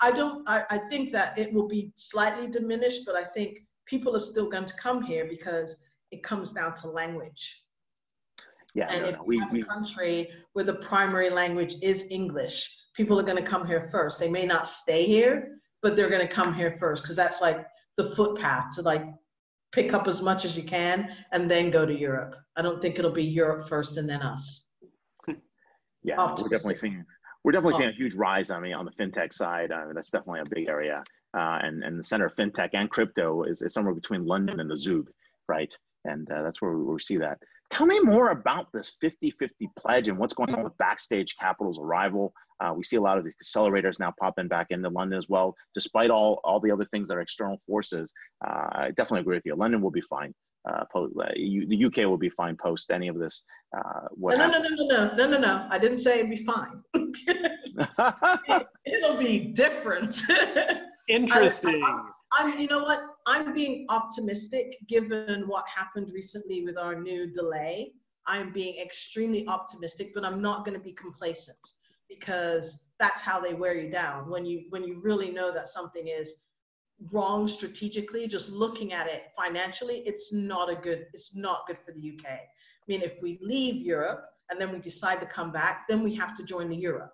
[0.01, 0.47] I don't.
[0.49, 4.49] I, I think that it will be slightly diminished, but I think people are still
[4.49, 5.77] going to come here because
[6.12, 7.63] it comes down to language.
[8.73, 9.23] Yeah, and no, if no.
[9.25, 13.49] We, have we, a country where the primary language is English, people are going to
[13.49, 14.19] come here first.
[14.19, 17.67] They may not stay here, but they're going to come here first because that's like
[17.98, 19.06] the footpath to like
[19.72, 22.36] pick up as much as you can and then go to Europe.
[22.56, 24.67] I don't think it'll be Europe first and then us.
[26.04, 27.06] yeah, we're definitely seeing
[27.43, 27.78] we're definitely Oh.
[27.80, 28.50] seeing a huge rise.
[28.50, 31.04] I mean, on the fintech side, uh, that's definitely a big area.
[31.36, 34.69] Uh, and and the center of fintech and crypto is, is somewhere between London and
[34.69, 35.10] the Zug,
[35.50, 35.78] right?
[36.06, 37.39] And uh, that's where we, where we see that.
[37.69, 42.32] Tell me more about this 50-50 pledge and what's going on with Backstage Capital's arrival.
[42.63, 45.54] Uh, we see a lot of these accelerators now popping back into London as well,
[45.73, 48.12] despite all all the other things that are external forces.
[48.45, 49.56] Uh, I definitely agree with you.
[49.56, 50.34] London will be fine.
[50.69, 53.43] Uh, post, uh, you, the UK will be fine post any of this.
[53.78, 55.67] Uh, what No, no, no, no, no, no, no, no.
[55.69, 56.82] I didn't say it'd be fine.
[56.93, 58.67] happened?
[58.86, 60.21] It'll be different.
[61.10, 61.84] Interesting.
[62.39, 63.02] I'm, you know what?
[63.28, 67.91] I'm being optimistic given what happened recently with our new delay.
[68.26, 71.58] I'm being extremely optimistic, but I'm not going to be complacent
[72.19, 74.30] because that's how they wear you down.
[74.30, 76.34] When you when you really know that something is
[77.12, 81.08] wrong strategically, just looking at it financially, it's not a good.
[81.13, 82.32] It's not good for the UK.
[82.32, 86.13] I mean, if we leave Europe and then we decide to come back, then we
[86.15, 87.10] have to join the euro.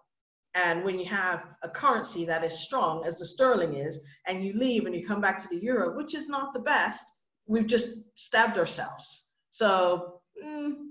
[0.55, 4.53] And when you have a currency that is strong, as the sterling is, and you
[4.53, 7.05] leave and you come back to the euro, which is not the best,
[7.45, 9.31] we've just stabbed ourselves.
[9.51, 10.88] So mm,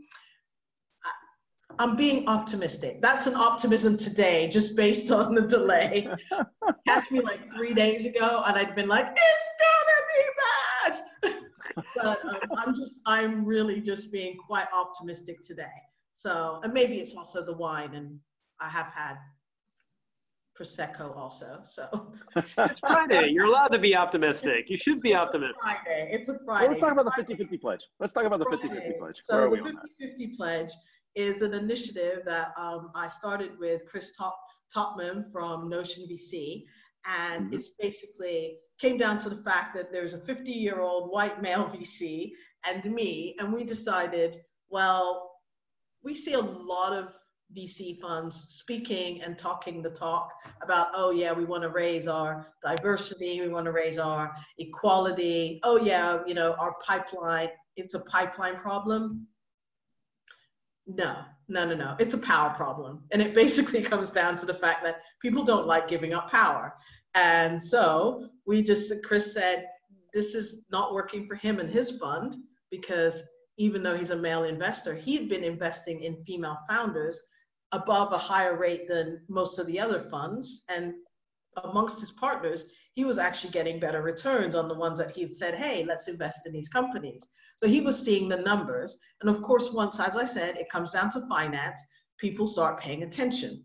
[1.78, 3.00] I'm being optimistic.
[3.00, 6.08] That's an optimism today, just based on the delay.
[6.88, 12.24] Catch me like three days ago, and I'd been like, "It's gonna be bad." but
[12.24, 15.66] um, I'm just, I'm really just being quite optimistic today.
[16.12, 18.18] So, and maybe it's also the wine, and
[18.60, 19.16] I have had
[20.58, 21.60] prosecco also.
[21.64, 23.28] So It's Friday.
[23.30, 24.64] You're allowed to be optimistic.
[24.68, 25.56] You should be It's optimistic.
[25.62, 26.08] Friday.
[26.12, 26.68] It's a Well, Friday.
[26.68, 27.82] let's talk about the 50-50 pledge.
[28.00, 28.96] Let's talk about the 50-50 Friday.
[28.98, 29.16] pledge.
[29.28, 30.70] Where are So the on 50-50 pledge
[31.18, 34.38] is an initiative that um, I started with Chris Top,
[34.74, 36.64] Tottman from Notion VC,
[37.04, 37.54] and Mhm.
[37.54, 42.32] it's basically came down to the fact that there's a 50-year-old white male VC
[42.64, 45.32] and me, and we decided, well,
[46.02, 47.14] we see a lot of
[47.52, 50.30] VC funds speaking and talking the talk
[50.62, 55.58] about, oh yeah, we want to raise our diversity, we want to raise our equality.
[55.64, 59.26] Oh yeah, you know, our pipeline, it's a pipeline problem.
[60.88, 61.16] No,
[61.48, 61.96] no, no, no.
[61.98, 63.04] It's a power problem.
[63.12, 66.74] And it basically comes down to the fact that people don't like giving up power.
[67.14, 69.66] And so we just, Chris said,
[70.14, 72.36] this is not working for him and his fund
[72.70, 77.20] because even though he's a male investor, he'd been investing in female founders
[77.72, 80.64] above a higher rate than most of the other funds.
[80.68, 80.94] And
[81.64, 85.54] amongst his partners, he was actually getting better returns on the ones that he'd said,
[85.54, 87.28] hey, let's invest in these companies.
[87.58, 88.98] So he was seeing the numbers.
[89.20, 91.80] And of course, once, as I said, it comes down to finance,
[92.18, 93.64] people start paying attention.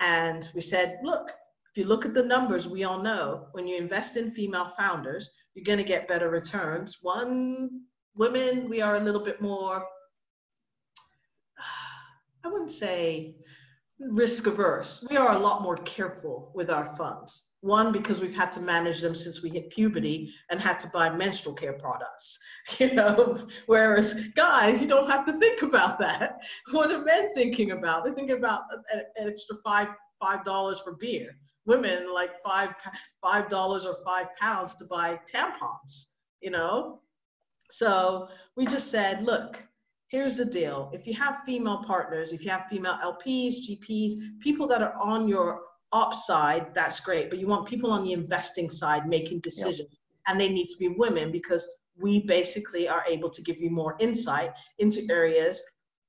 [0.00, 3.76] And we said, look, if you look at the numbers, we all know when you
[3.76, 7.00] invest in female founders, you're going to get better returns.
[7.02, 7.82] One,
[8.14, 9.86] women, we are a little bit more,
[12.42, 13.36] I wouldn't say
[14.00, 15.06] risk averse.
[15.10, 17.45] We are a lot more careful with our funds.
[17.66, 21.10] One, because we've had to manage them since we hit puberty and had to buy
[21.10, 22.38] menstrual care products,
[22.78, 23.36] you know.
[23.66, 26.38] Whereas guys, you don't have to think about that.
[26.70, 28.04] What are men thinking about?
[28.04, 29.88] They're thinking about an, extra five
[30.20, 31.36] five dollars for beer.
[31.66, 32.72] Women like five
[33.20, 36.06] five dollars or five pounds to buy tampons,
[36.40, 37.00] you know.
[37.72, 39.60] So we just said, look,
[40.06, 40.88] here's the deal.
[40.92, 45.26] If you have female partners, if you have female LPs, GPs, people that are on
[45.26, 47.30] your ops side, that's great.
[47.30, 50.88] But you want people on the investing side making decisions, and they need to be
[50.88, 51.66] women because
[51.98, 55.62] we basically are able to give you more insight into areas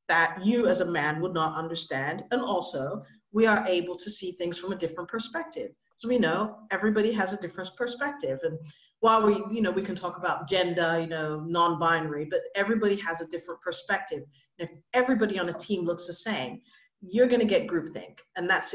[0.07, 2.23] that you as a man would not understand.
[2.31, 5.71] And also, we are able to see things from a different perspective.
[5.97, 8.39] So we know everybody has a different perspective.
[8.43, 8.57] And
[8.99, 13.21] while we, you know, we can talk about gender, you know, non-binary, but everybody has
[13.21, 14.23] a different perspective.
[14.59, 16.61] And if everybody on a team looks the same,
[17.01, 18.19] you're going to get groupthink.
[18.35, 18.73] And that's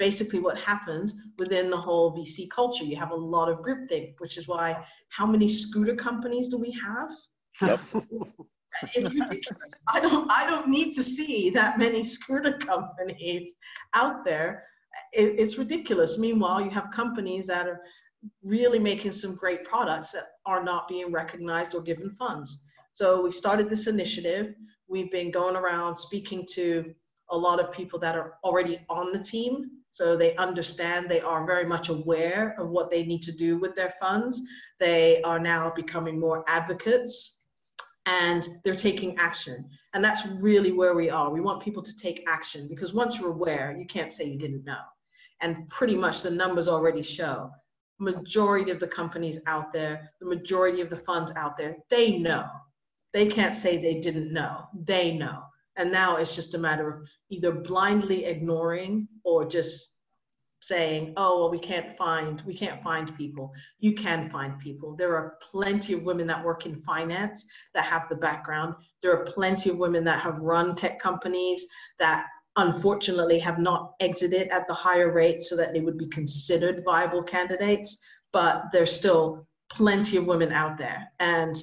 [0.00, 2.84] basically what happens within the whole VC culture.
[2.84, 6.72] You have a lot of groupthink, which is why how many scooter companies do we
[6.72, 7.10] have?
[7.60, 7.80] Yep.
[8.94, 9.74] it's ridiculous.
[9.94, 13.54] I don't I don't need to see that many scooter companies
[13.94, 14.64] out there.
[15.12, 16.18] It, it's ridiculous.
[16.18, 17.80] Meanwhile, you have companies that are
[18.44, 22.64] really making some great products that are not being recognized or given funds.
[22.92, 24.54] So we started this initiative.
[24.88, 26.94] We've been going around speaking to
[27.30, 29.70] a lot of people that are already on the team.
[29.90, 33.74] So they understand, they are very much aware of what they need to do with
[33.74, 34.40] their funds.
[34.78, 37.40] They are now becoming more advocates
[38.06, 39.68] and they're taking action.
[39.92, 41.30] And that's really where we are.
[41.30, 44.64] We want people to take action because once you're aware, you can't say you didn't
[44.64, 44.80] know.
[45.40, 47.50] And pretty much the numbers already show
[48.00, 52.46] majority of the companies out there, the majority of the funds out there, they know.
[53.12, 54.64] They can't say they didn't know.
[54.74, 55.42] They know.
[55.76, 59.96] And now it's just a matter of either blindly ignoring or just
[60.62, 63.52] saying, oh, well, we can't find, we can't find people.
[63.78, 64.94] You can find people.
[64.94, 68.74] There are plenty of women that work in finance that have the background.
[69.02, 71.64] There are plenty of women that have run tech companies
[71.98, 76.82] that unfortunately have not exited at the higher rate so that they would be considered
[76.84, 77.98] viable candidates,
[78.32, 81.10] but there's still plenty of women out there.
[81.20, 81.56] And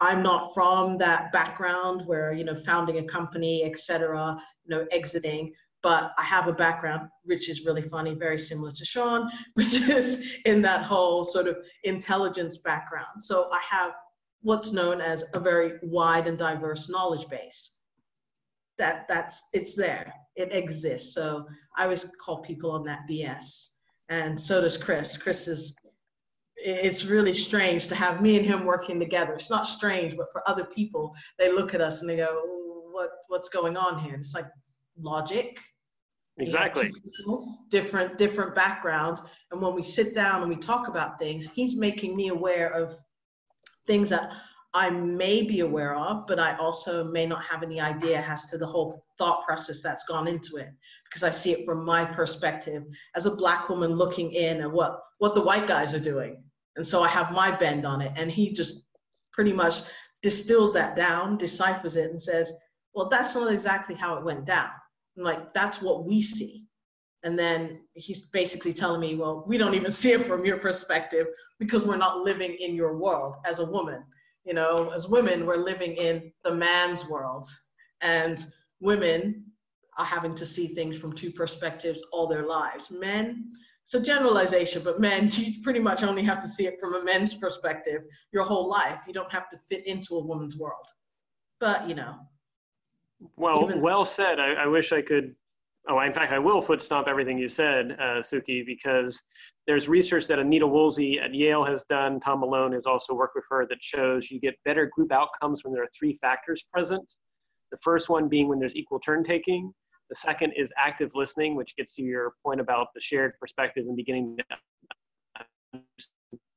[0.00, 4.86] I'm not from that background where, you know, founding a company, et cetera, you know,
[4.92, 9.74] exiting, but I have a background, which is really funny, very similar to Sean, which
[9.88, 13.22] is in that whole sort of intelligence background.
[13.22, 13.92] So I have
[14.42, 17.74] what's known as a very wide and diverse knowledge base.
[18.78, 21.12] That that's it's there, it exists.
[21.12, 23.70] So I always call people on that BS,
[24.08, 25.18] and so does Chris.
[25.18, 25.76] Chris is
[26.58, 29.34] it's really strange to have me and him working together.
[29.34, 32.42] It's not strange, but for other people, they look at us and they go,
[32.92, 34.46] "What what's going on here?" And it's like
[34.98, 35.58] logic.
[36.38, 36.92] Exactly.
[37.68, 42.16] Different different backgrounds, and when we sit down and we talk about things, he's making
[42.16, 42.94] me aware of
[43.86, 44.30] things that
[44.74, 48.58] I may be aware of, but I also may not have any idea as to
[48.58, 50.68] the whole thought process that's gone into it
[51.04, 52.84] because I see it from my perspective
[53.16, 56.44] as a black woman looking in at what what the white guys are doing
[56.76, 58.12] and so I have my bend on it.
[58.16, 58.84] And he just
[59.32, 59.82] pretty much
[60.22, 62.52] distills that down, deciphers it, and says,
[62.94, 64.70] well, that's not exactly how it went down.
[65.16, 66.64] I'm like, that's what we see.
[67.24, 71.26] And then he's basically telling me, well, we don't even see it from your perspective
[71.58, 74.04] because we're not living in your world as a woman.
[74.44, 77.46] You know, as women, we're living in the man's world.
[78.00, 78.44] And
[78.80, 79.44] women
[79.96, 82.90] are having to see things from two perspectives all their lives.
[82.90, 83.50] Men,
[83.88, 87.02] it's a generalization, but men, you pretty much only have to see it from a
[87.02, 89.04] men's perspective your whole life.
[89.06, 90.84] You don't have to fit into a woman's world.
[91.58, 92.16] But, you know.
[93.36, 94.38] Well, even, well said.
[94.38, 95.34] I, I, wish I could.
[95.88, 99.24] Oh, in fact, I will foot stomp everything you said, uh, Suki, because
[99.66, 102.20] there's research that Anita Woolley at Yale has done.
[102.20, 105.72] Tom Malone has also worked with her that shows you get better group outcomes when
[105.72, 107.14] there are three factors present.
[107.72, 109.72] The first one being when there's equal turn taking.
[110.08, 113.96] The second is active listening, which gets to your point about the shared perspective and
[113.96, 114.38] beginning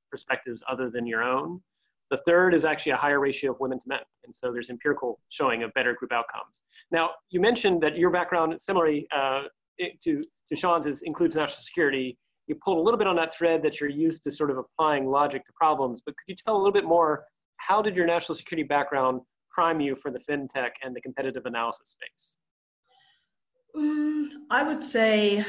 [0.09, 1.61] perspectives other than your own.
[2.11, 3.99] The third is actually a higher ratio of women to men.
[4.25, 6.61] And so there's empirical showing of better group outcomes.
[6.91, 9.43] Now, you mentioned that your background, similarly uh,
[9.79, 12.17] to, to Sean's, is, includes national security.
[12.47, 15.05] You pulled a little bit on that thread that you're used to sort of applying
[15.05, 17.23] logic to problems, but could you tell a little bit more,
[17.57, 21.91] how did your national security background prime you for the fintech and the competitive analysis
[21.97, 22.37] space?
[23.75, 25.45] Mm, I would say,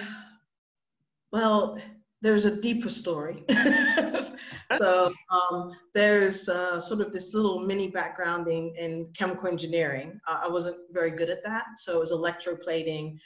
[1.33, 1.79] well,
[2.21, 3.45] there's a deeper story.
[4.79, 10.21] so um, there's uh, sort of this little mini background in, in chemical engineering.
[10.29, 13.19] Uh, I wasn't very good at that, so it was electroplating,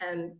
[0.00, 0.32] and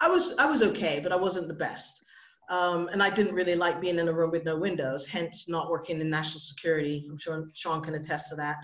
[0.00, 2.04] I was I was okay, but I wasn't the best.
[2.48, 5.70] Um, and I didn't really like being in a room with no windows, hence not
[5.70, 7.06] working in national security.
[7.08, 8.56] I'm sure Sean can attest to that.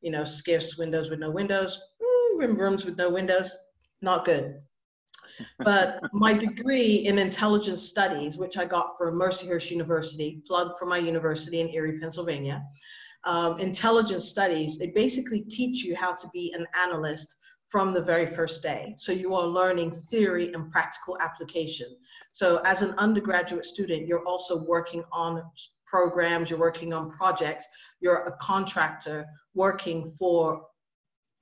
[0.00, 3.54] You know, scarce windows with no windows, mm, rooms with no windows
[4.02, 4.60] not good.
[5.58, 10.98] but my degree in intelligence studies, which I got from Mercyhurst University, plug for my
[10.98, 12.62] university in Erie, Pennsylvania,
[13.24, 17.36] um, intelligence studies, they basically teach you how to be an analyst
[17.68, 18.94] from the very first day.
[18.96, 21.88] So you are learning theory and practical application.
[22.30, 25.42] So as an undergraduate student, you're also working on
[25.84, 27.66] programs, you're working on projects,
[28.00, 30.62] you're a contractor working for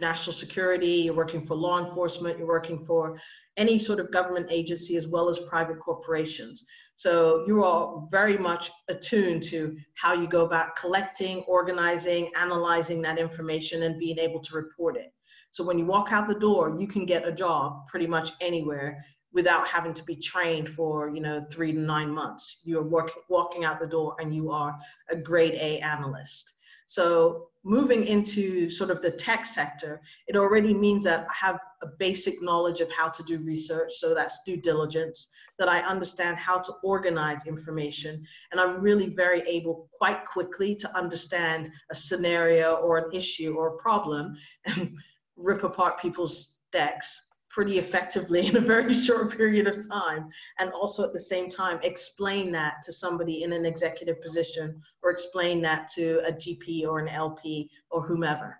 [0.01, 3.19] national security, you're working for law enforcement, you're working for
[3.57, 6.65] any sort of government agency as well as private corporations.
[6.97, 13.19] So you are very much attuned to how you go about collecting, organizing, analyzing that
[13.19, 15.13] information and being able to report it.
[15.51, 19.05] So when you walk out the door, you can get a job pretty much anywhere
[19.33, 22.63] without having to be trained for you know three to nine months.
[22.65, 24.77] You're working, walking out the door and you are
[25.11, 26.55] a grade A analyst.
[26.87, 31.87] So moving into sort of the tech sector, it already means that I have a
[31.99, 33.93] basic knowledge of how to do research.
[33.95, 38.25] So that's due diligence, that I understand how to organize information.
[38.53, 43.69] And I'm really very able quite quickly to understand a scenario or an issue or
[43.69, 44.97] a problem and
[45.37, 50.29] rip apart people's decks pretty effectively in a very short period of time
[50.59, 55.11] and also at the same time explain that to somebody in an executive position or
[55.11, 58.59] explain that to a gp or an lp or whomever.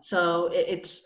[0.00, 1.02] So it's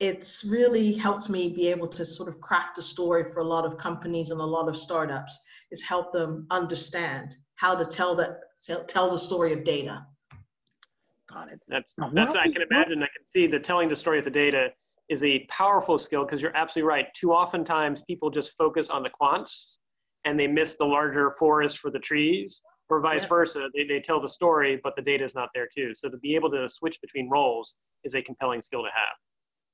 [0.00, 3.64] it's really helped me be able to sort of craft a story for a lot
[3.64, 5.38] of companies and a lot of startups
[5.70, 8.40] is help them understand how to tell that
[8.88, 10.04] tell the story of data.
[11.30, 11.60] Got it.
[11.68, 14.70] That's that's i can imagine i can see the telling the story of the data
[15.08, 17.06] is a powerful skill because you're absolutely right.
[17.14, 19.78] Too oftentimes people just focus on the quants
[20.24, 23.28] and they miss the larger forest for the trees, or vice yeah.
[23.28, 23.68] versa.
[23.74, 25.92] They, they tell the story, but the data is not there too.
[25.94, 27.74] So to be able to switch between roles
[28.04, 29.16] is a compelling skill to have.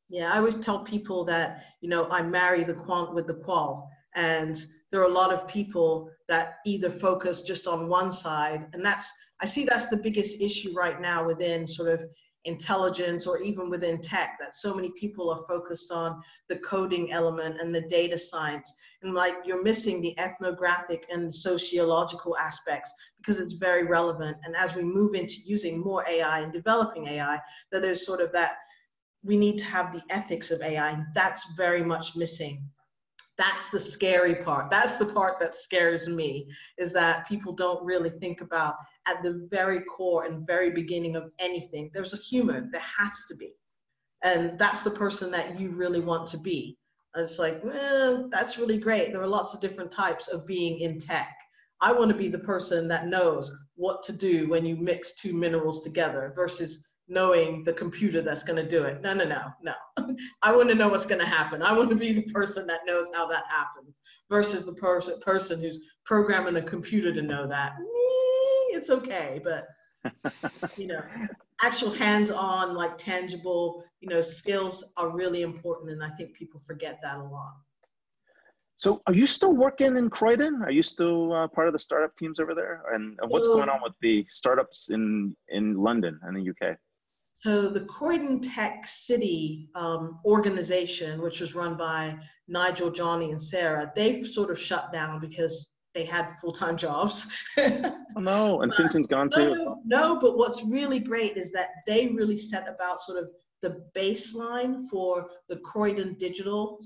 [0.09, 3.91] Yeah, I always tell people that, you know, I marry the quant with the qual.
[4.15, 4.57] And
[4.91, 8.67] there are a lot of people that either focus just on one side.
[8.73, 12.03] And that's, I see that's the biggest issue right now within sort of
[12.45, 17.61] intelligence or even within tech that so many people are focused on the coding element
[17.61, 18.73] and the data science.
[19.03, 24.37] And like you're missing the ethnographic and sociological aspects because it's very relevant.
[24.45, 27.41] And as we move into using more ai and developing ai
[27.73, 28.57] that there's sort of that
[29.25, 32.63] we need to have the ethics of ai and that's very much missing.
[33.37, 34.69] That's the scary part.
[34.69, 38.75] That's the part that scares me is that people don't really think about
[39.09, 43.37] at the very core and very beginning of anything there's a human there has to
[43.37, 43.53] be
[44.23, 46.77] and that's the person that you really want to be
[47.15, 50.81] and it's like eh, that's really great there are lots of different types of being
[50.81, 51.35] in tech
[51.81, 55.33] i want to be the person that knows what to do when you mix two
[55.33, 59.01] minerals together versus knowing the computer that's going to do it.
[59.01, 59.73] No, no, no, no.
[60.43, 61.63] I want to know what's going to happen.
[61.63, 63.95] I want to be the person that knows how that happens
[64.31, 67.73] versus the person person who's programming a computer to know that.
[68.79, 69.67] It's okay, but
[70.77, 71.03] you know,
[71.63, 77.01] actual hands-on, like tangible, you know, skills are really important, and I think people forget
[77.03, 77.55] that a lot.
[78.77, 80.63] So, are you still working in Croydon?
[80.63, 82.85] Are you still uh, part of the startup teams over there?
[82.95, 86.77] And, and what's going on with the startups in in London and the UK?
[87.41, 92.19] So the Croydon Tech City um, organization, which was run by
[92.49, 97.33] Nigel, Johnny, and Sarah, they've sort of shut down because they had full-time jobs.
[98.19, 99.55] oh, no, and Finton's gone too.
[99.55, 103.31] No, no, but what's really great is that they really set about sort of
[103.63, 106.81] the baseline for the Croydon Digital,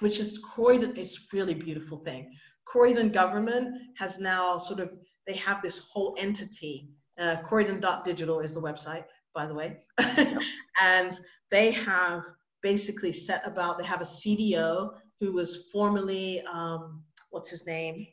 [0.00, 0.96] which is Croydon.
[0.96, 2.30] is really beautiful thing.
[2.64, 4.90] Croydon government has now sort of
[5.26, 6.88] they have this whole entity.
[7.18, 9.04] Uh, Croydon.digital is the website
[9.38, 9.76] by the way.
[10.82, 11.18] and
[11.48, 12.24] they have
[12.60, 18.04] basically set about, they have a CDO who was formerly, um, what's his name?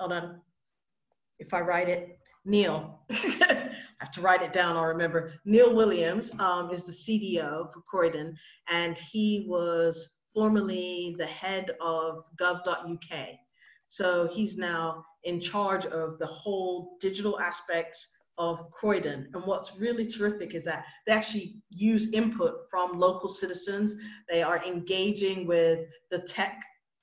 [0.00, 0.40] Hold on.
[1.38, 3.00] If I write it, Neil.
[3.10, 3.70] I
[4.00, 5.32] have to write it down, I'll remember.
[5.44, 8.36] Neil Williams um, is the CDO for Croydon,
[8.68, 13.28] and he was formerly the head of gov.uk.
[13.88, 19.28] So he's now in charge of the whole digital aspects of Croydon.
[19.34, 23.96] And what's really terrific is that they actually use input from local citizens.
[24.28, 26.62] They are engaging with the tech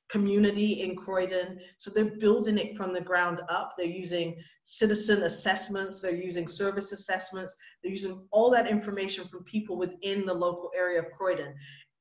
[0.10, 1.60] community in Croydon.
[1.78, 3.74] So they're building it from the ground up.
[3.78, 9.78] They're using citizen assessments, they're using service assessments, they're using all that information from people
[9.78, 11.54] within the local area of Croydon.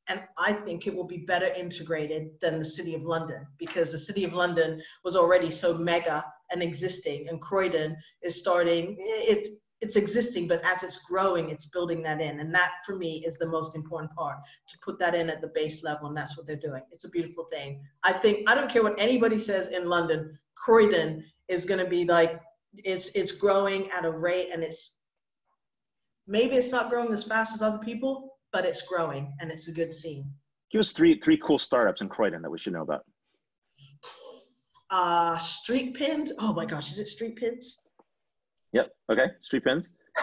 [0.07, 3.99] And I think it will be better integrated than the City of London because the
[3.99, 9.97] City of London was already so mega and existing and croydon is starting it's it's
[9.97, 12.41] existing but as it's growing it's building that in.
[12.41, 15.53] And that for me is the most important part to put that in at the
[15.55, 16.83] base level and that's what they're doing.
[16.91, 17.81] It's a beautiful thing.
[18.03, 22.05] I think i don't care what anybody says in london croydon is going to be
[22.05, 22.41] like
[22.93, 24.97] it's it's growing at a rate and it's
[26.27, 29.73] maybe it's not growing as fast as other people but it's growing and it's a
[29.73, 30.33] good scene.
[30.71, 33.03] Give us three three cool startups in croydon that we should know about.
[34.91, 36.33] Uh, street pins.
[36.39, 37.83] Oh my gosh, is it street pins?
[38.75, 38.93] Yep.
[39.11, 39.27] Okay.
[39.41, 39.89] Street pins.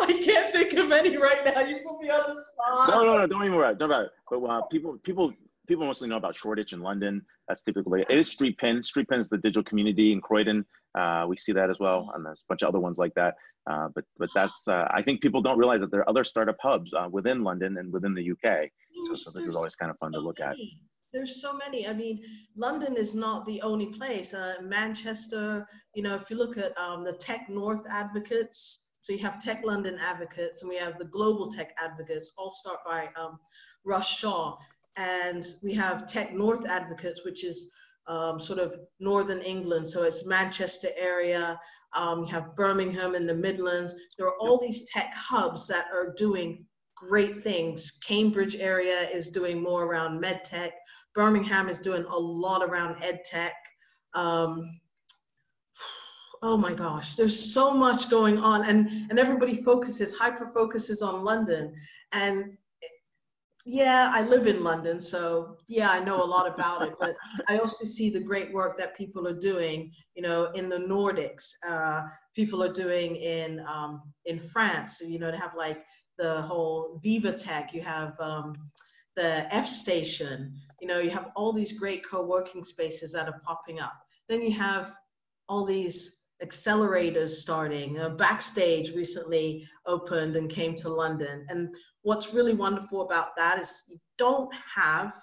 [0.00, 1.60] I can't think of any right now.
[1.62, 2.90] You put me on the spot.
[2.90, 3.26] No, no, no.
[3.26, 3.74] Don't even worry.
[3.74, 4.10] Don't about it.
[4.30, 5.32] But uh, people, people,
[5.66, 7.22] people mostly know about Shoreditch in London.
[7.48, 8.82] That's typically it is Street Pin.
[8.82, 10.66] Street Pin is the digital community in Croydon.
[10.94, 13.34] Uh, we see that as well, and there's a bunch of other ones like that.
[13.70, 16.56] Uh, but but that's uh, I think people don't realize that there are other startup
[16.60, 18.68] hubs uh, within London and within the UK.
[19.06, 20.56] So, so this is always kind of fun to look at.
[21.12, 21.88] There's so many.
[21.88, 22.22] I mean,
[22.54, 24.34] London is not the only place.
[24.34, 29.20] Uh, Manchester, you know, if you look at um, the Tech North advocates, so you
[29.20, 33.38] have Tech London advocates, and we have the Global Tech advocates, all start by um,
[33.84, 34.56] Russ Shaw,
[34.96, 37.72] and we have Tech North advocates, which is
[38.06, 39.88] um, sort of northern England.
[39.88, 41.58] So it's Manchester area.
[41.94, 43.94] Um, you have Birmingham in the Midlands.
[44.18, 47.98] There are all these tech hubs that are doing great things.
[48.04, 50.72] Cambridge area is doing more around med tech.
[51.14, 53.54] Birmingham is doing a lot around ed tech.
[54.14, 54.80] Um,
[56.42, 61.24] oh my gosh, there's so much going on, and and everybody focuses, hyper focuses on
[61.24, 61.74] London,
[62.12, 62.56] and
[63.70, 66.94] yeah, I live in London, so yeah, I know a lot about it.
[66.98, 67.14] But
[67.48, 71.50] I also see the great work that people are doing, you know, in the Nordics.
[71.68, 72.04] Uh,
[72.34, 75.02] people are doing in um, in France.
[75.04, 75.84] You know, to have like
[76.16, 77.74] the whole Viva Tech.
[77.74, 78.54] You have um,
[79.16, 80.58] the F Station.
[80.80, 83.94] You know, you have all these great co-working spaces that are popping up.
[84.28, 84.94] Then you have
[85.48, 87.98] all these accelerators starting.
[87.98, 91.44] Uh, Backstage recently opened and came to London.
[91.48, 95.14] And what's really wonderful about that is you don't have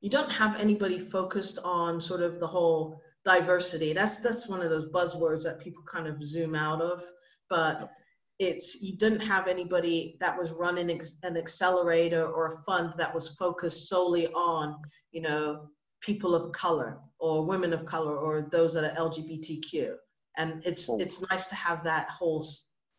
[0.00, 3.92] you don't have anybody focused on sort of the whole diversity.
[3.92, 7.02] That's that's one of those buzzwords that people kind of zoom out of.
[7.50, 7.90] But
[8.38, 10.90] it's you didn't have anybody that was running
[11.22, 14.76] an accelerator or a fund that was focused solely on
[15.10, 15.68] you know
[16.00, 19.94] people of color or women of color or those that are LGBTQ.
[20.36, 20.98] And it's oh.
[21.00, 22.46] it's nice to have that whole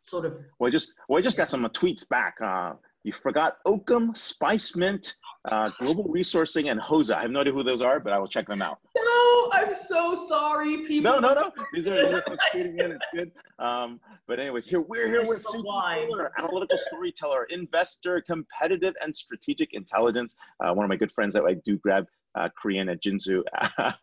[0.02, 0.38] sort of.
[0.60, 2.36] Well, I just well, I just got some tweets back.
[2.44, 2.74] Uh,
[3.04, 5.14] you forgot Oakum, Spice Mint,
[5.46, 7.16] uh, Global Resourcing, and HOSA.
[7.18, 8.80] I have no idea who those are, but I will check them out.
[8.96, 11.12] No, I'm so sorry, people.
[11.12, 11.52] No, no, no.
[11.74, 12.92] These are, these folks tweeting in.
[12.92, 13.32] It's good.
[13.58, 19.74] Um, but anyways, here we're here with Suki Fuller, analytical storyteller, investor, competitive and strategic
[19.74, 20.36] intelligence.
[20.60, 23.44] Uh, one of my good friends that I do grab uh, Korean at Jinsu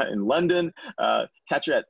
[0.10, 0.72] in London.
[0.98, 1.86] Uh, catch her at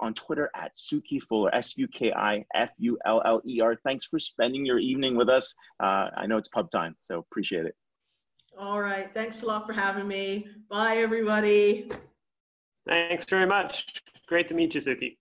[0.00, 3.76] on Twitter at Suki Fuller, S U K I F U L L E R.
[3.84, 5.54] Thanks for spending your evening with us.
[5.80, 7.74] Uh, I know it's pub time, so appreciate it.
[8.58, 9.12] All right.
[9.14, 10.48] Thanks a lot for having me.
[10.68, 11.90] Bye, everybody.
[12.88, 14.02] Thanks very much.
[14.26, 15.16] Great to meet you, Suki.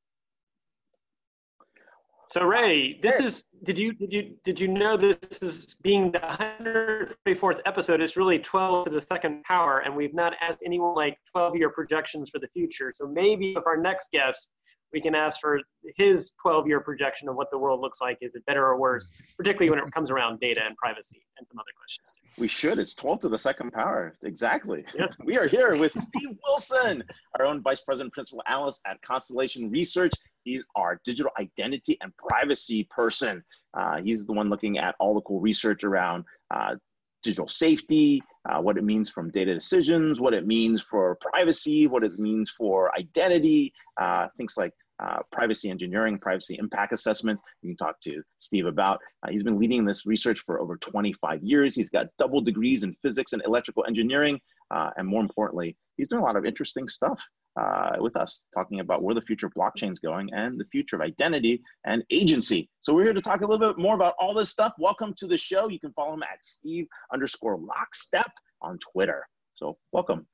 [2.29, 6.19] So Ray, this is did you did you did you know this is being the
[6.19, 8.01] 134th episode?
[8.01, 11.69] It's really 12 to the second power, and we've not asked anyone like 12 year
[11.69, 12.91] projections for the future.
[12.93, 14.51] So maybe if our next guest,
[14.93, 15.59] we can ask for
[15.97, 18.17] his 12 year projection of what the world looks like.
[18.21, 19.11] Is it better or worse?
[19.37, 22.11] Particularly when it comes around data and privacy and some other questions.
[22.13, 22.41] Too.
[22.41, 22.79] We should.
[22.79, 24.15] It's 12 to the second power.
[24.23, 24.85] Exactly.
[24.95, 25.07] Yeah.
[25.25, 27.03] we are here with Steve Wilson,
[27.37, 30.13] our own vice president principal analyst at Constellation Research.
[30.43, 33.43] He's our digital identity and privacy person.
[33.73, 36.75] Uh, he's the one looking at all the cool research around uh,
[37.23, 42.03] digital safety, uh, what it means from data decisions, what it means for privacy, what
[42.03, 44.71] it means for identity, uh, things like
[45.03, 47.39] uh, privacy engineering, privacy impact assessment.
[47.61, 48.99] You can talk to Steve about.
[49.23, 51.75] Uh, he's been leading this research for over 25 years.
[51.75, 54.39] He's got double degrees in physics and electrical engineering.
[54.71, 57.19] and more importantly, he's doing a lot of interesting stuff
[57.57, 60.95] uh, with us, talking about where the future of blockchain is going and the future
[60.95, 62.69] of identity and agency.
[62.81, 64.73] So we're here to talk a little bit more about all this stuff.
[64.77, 65.69] Welcome to the show.
[65.69, 68.31] You can follow him at Steve underscore lockstep
[68.61, 69.25] on Twitter.
[69.55, 70.27] So welcome.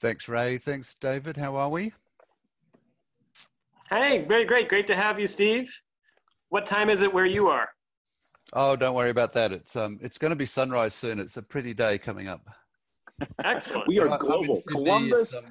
[0.00, 0.58] Thanks, Ray.
[0.58, 1.36] Thanks, David.
[1.36, 1.92] How are we?
[3.90, 4.68] Hey, great, great.
[4.68, 5.70] Great to have you, Steve.
[6.48, 7.68] What time is it where you are?
[8.52, 9.52] Oh, don't worry about that.
[9.52, 11.20] It's um, it's going to be sunrise soon.
[11.20, 12.42] It's a pretty day coming up.
[13.44, 13.88] Excellent.
[13.88, 14.62] we are global.
[14.68, 15.44] Columbus, um,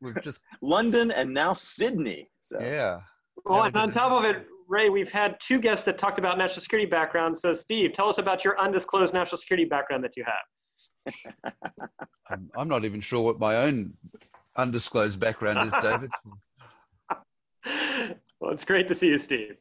[0.00, 2.28] we've just London, and now Sydney.
[2.42, 2.58] So.
[2.60, 3.00] Yeah.
[3.44, 6.62] Well, and on top of it, Ray, we've had two guests that talked about national
[6.62, 7.38] security background.
[7.38, 11.14] So, Steve, tell us about your undisclosed national security background that you have.
[12.30, 13.94] I'm, I'm not even sure what my own
[14.56, 16.10] undisclosed background is, David.
[18.40, 19.56] well, it's great to see you, Steve.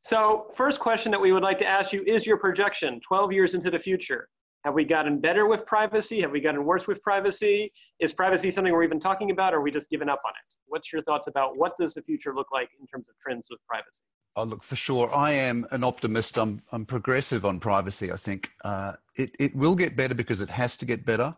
[0.00, 3.54] so, first question that we would like to ask you is your projection 12 years
[3.54, 4.28] into the future.
[4.64, 6.20] Have we gotten better with privacy?
[6.20, 7.72] Have we gotten worse with privacy?
[8.00, 10.54] Is privacy something we're even talking about, or are we just given up on it?
[10.66, 13.60] What's your thoughts about what does the future look like in terms of trends with
[13.68, 14.02] privacy?
[14.34, 15.14] Oh, look, for sure.
[15.14, 16.36] I am an optimist.
[16.36, 18.12] I'm, I'm progressive on privacy.
[18.12, 21.34] I think uh, it, it will get better because it has to get better.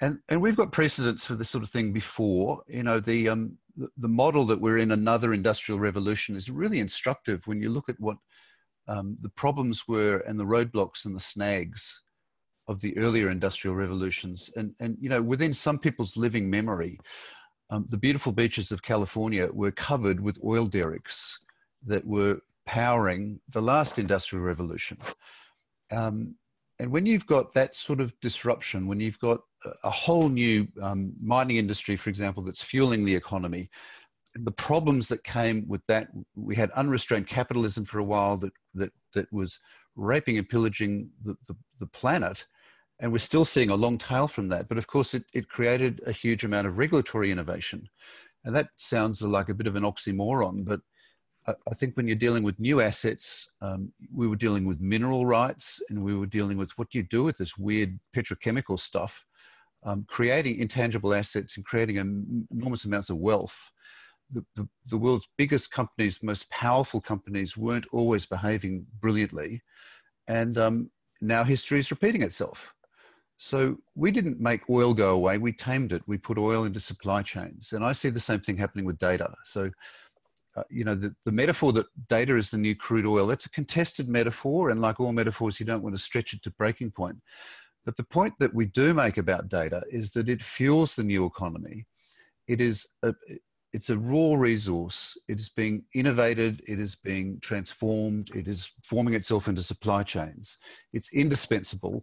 [0.00, 2.62] And, and we've got precedents for this sort of thing before.
[2.68, 6.80] You know, the, um, the, the model that we're in another industrial revolution is really
[6.80, 8.16] instructive when you look at what
[8.88, 12.02] um, the problems were and the roadblocks and the snags
[12.68, 16.98] of the earlier industrial revolutions and and you know within some people's living memory
[17.70, 21.40] um, the beautiful beaches of California were covered with oil derricks
[21.84, 24.98] that were powering the last industrial revolution.
[25.90, 26.36] Um,
[26.78, 29.40] and when you've got that sort of disruption, when you've got
[29.82, 33.70] a whole new um, mining industry, for example, that's fueling the economy,
[34.34, 38.92] the problems that came with that, we had unrestrained capitalism for a while that that
[39.14, 39.58] that was
[39.94, 42.44] raping and pillaging the, the, the planet,
[43.00, 44.68] and we're still seeing a long tail from that.
[44.68, 47.88] But of course, it, it created a huge amount of regulatory innovation,
[48.44, 50.80] and that sounds like a bit of an oxymoron, but
[51.48, 55.80] I think when you're dealing with new assets, um, we were dealing with mineral rights
[55.88, 59.24] and we were dealing with what do you do with this weird petrochemical stuff,
[59.84, 61.98] um, creating intangible assets and creating
[62.50, 63.70] enormous amounts of wealth
[64.30, 69.62] the, the, the, world's biggest companies, most powerful companies, weren't always behaving brilliantly.
[70.28, 70.90] And um,
[71.20, 72.74] now history is repeating itself.
[73.36, 76.02] So we didn't make oil go away, we tamed it.
[76.06, 77.72] We put oil into supply chains.
[77.72, 79.34] And I see the same thing happening with data.
[79.44, 79.70] So,
[80.56, 83.50] uh, you know, the, the metaphor that data is the new crude oil, that's a
[83.50, 84.70] contested metaphor.
[84.70, 87.18] And like all metaphors, you don't want to stretch it to breaking point.
[87.84, 91.26] But the point that we do make about data is that it fuels the new
[91.26, 91.86] economy.
[92.48, 93.14] It is a,
[93.72, 95.18] it's a raw resource.
[95.28, 100.56] It is being innovated, it is being transformed, it is forming itself into supply chains.
[100.94, 102.02] It's indispensable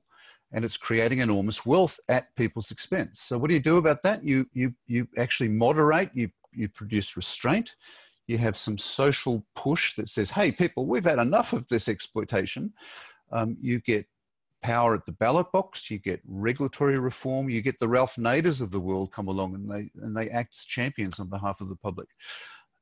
[0.54, 3.20] and it's creating enormous wealth at people's expense.
[3.20, 4.24] So what do you do about that?
[4.24, 7.76] You you you actually moderate, you you produce restraint,
[8.28, 12.72] you have some social push that says, hey, people, we've had enough of this exploitation.
[13.32, 14.06] Um, you get
[14.62, 18.72] power at the ballot box, you get regulatory reform, you get the Ralph Naders of
[18.72, 21.76] the world come along and they and they act as champions on behalf of the
[21.76, 22.08] public.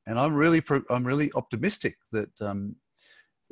[0.05, 2.75] And I'm really I'm really optimistic that um,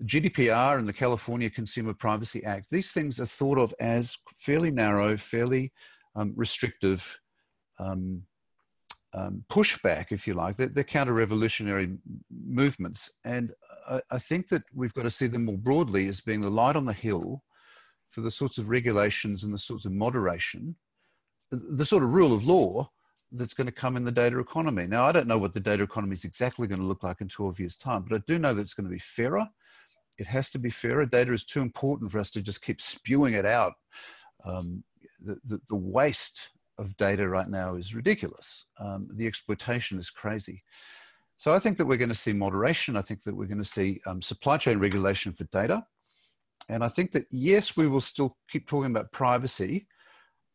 [0.05, 5.17] GDPR and the California Consumer Privacy Act these things are thought of as fairly narrow,
[5.17, 5.71] fairly
[6.15, 7.19] um, restrictive.
[7.79, 8.23] Um,
[9.13, 11.97] um, pushback, if you like, they're, they're counter-revolutionary
[12.29, 13.51] movements, and
[13.89, 16.75] I, I, think that we've got to see them more broadly as being the light
[16.75, 17.41] on the hill
[18.11, 20.75] for the sorts of regulations and the sorts of moderation,
[21.51, 22.89] the sort of rule of law
[23.31, 24.87] that's going to come in the data economy.
[24.87, 27.29] Now, I don't know what the data economy is exactly going to look like in
[27.29, 29.47] 12 years' time, but I do know that it's going to be fairer.
[30.19, 31.05] It has to be fairer.
[31.05, 33.73] Data is too important for us to just keep spewing it out.
[34.45, 34.83] Um,
[35.21, 38.65] the, the, the, waste of data right now is ridiculous.
[38.79, 40.63] Um, the exploitation is crazy.
[41.37, 42.97] So I think that we're going to see moderation.
[42.97, 45.85] I think that we're going to see um, supply chain regulation for data.
[46.67, 49.87] And I think that, yes, we will still keep talking about privacy.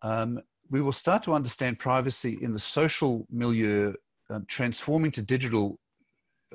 [0.02, 0.40] Um,
[0.70, 3.94] we will start to understand privacy in the social milieu,
[4.28, 5.78] um, transforming to digital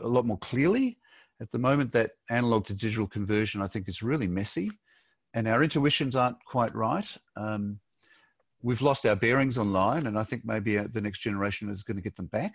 [0.01, 0.98] a lot more clearly.
[1.41, 4.71] At the moment, that analog to digital conversion, I think, is really messy,
[5.33, 7.17] and our intuitions aren't quite right.
[7.37, 7.79] Um,
[8.61, 11.97] we've lost our bearings online, and I think maybe uh, the next generation is going
[11.97, 12.53] to get them back.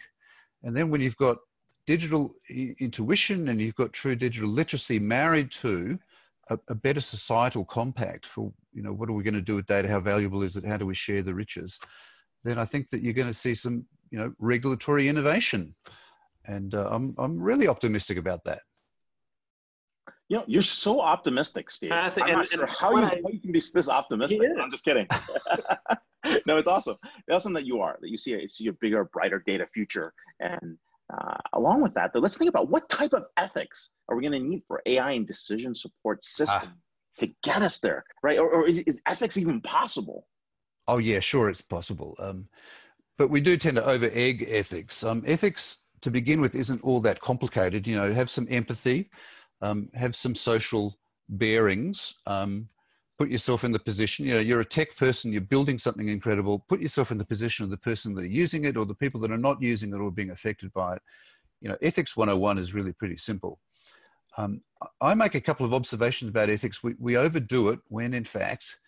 [0.62, 1.38] And then when you've got
[1.86, 5.98] digital intuition and you've got true digital literacy married to
[6.50, 9.66] a, a, better societal compact for you know what are we going to do with
[9.66, 9.88] data?
[9.88, 10.64] How valuable is it?
[10.64, 11.78] How do we share the riches?
[12.42, 15.74] Then i think that you're going to see some you know regulatory innovation.
[16.46, 18.62] And uh, i'm i'm really optimistic about that
[20.34, 21.92] you know, you're so optimistic, Steve.
[21.92, 24.40] Uh, I'm and, not sure how you, I, how you can be this optimistic.
[24.60, 25.06] I'm just kidding.
[26.44, 26.96] no, it's awesome.
[27.04, 30.12] It's awesome that you are, that you see a, see a bigger, brighter data future.
[30.40, 30.76] And
[31.16, 34.42] uh, along with that, though, let's think about what type of ethics are we going
[34.42, 36.26] to need for AI and decision support ah.
[36.26, 37.20] system ah.
[37.20, 38.40] to get us there, right?
[38.40, 40.26] Or, or is, is, ethics even possible?
[40.88, 42.16] Oh yeah, sure, it's possible.
[42.18, 42.48] Um,
[43.18, 45.04] but we do tend to over egg ethics.
[45.04, 47.86] Um, ethics, to begin with, isn't all that complicated.
[47.86, 49.10] You know, have some empathy,
[49.64, 50.98] um, have some social
[51.28, 52.14] bearings.
[52.26, 52.68] Um,
[53.18, 56.64] put yourself in the position you know you're a tech person you're building something incredible
[56.68, 59.20] put yourself in the position of the person that are using it or the people
[59.20, 61.02] that are not using it or being affected by it.
[61.60, 63.60] You know ethics 101 is really pretty simple.
[64.36, 64.60] Um,
[65.00, 66.82] i make a couple of observations about ethics.
[66.82, 68.78] We, we overdo it when in fact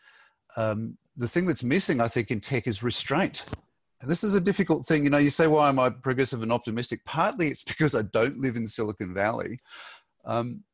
[0.57, 3.45] um, the thing that's missing i think in tech is restraint.
[4.01, 5.05] And this is a difficult thing.
[5.05, 7.05] You know you say why am i progressive and optimistic?
[7.05, 9.61] Partly it's because i don't live in silicon valley.
[10.27, 10.65] Um,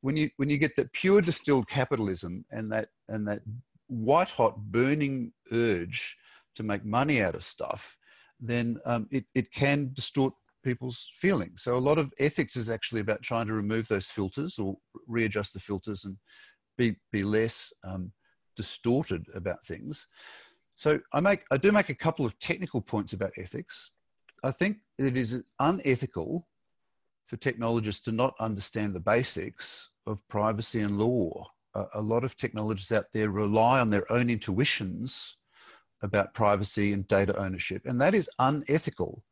[0.00, 3.40] when you when you get that pure distilled capitalism and that and that
[3.88, 6.16] white hot burning urge
[6.54, 7.96] to make money out of stuff,
[8.40, 11.62] then um, it, it can distort people's feelings.
[11.62, 15.54] So a lot of ethics is actually about trying to remove those filters or readjust
[15.54, 16.16] the filters and
[16.76, 18.12] be be less um,
[18.56, 20.06] distorted about things.
[20.74, 23.92] So I make I do make a couple of technical points about ethics.
[24.44, 26.47] I think it is unethical
[27.28, 31.48] for technologists to not understand the basics of privacy and law.
[31.74, 35.36] A, a lot of technologists out there rely on their own intuitions
[36.02, 39.22] about privacy and data ownership, and that is unethical.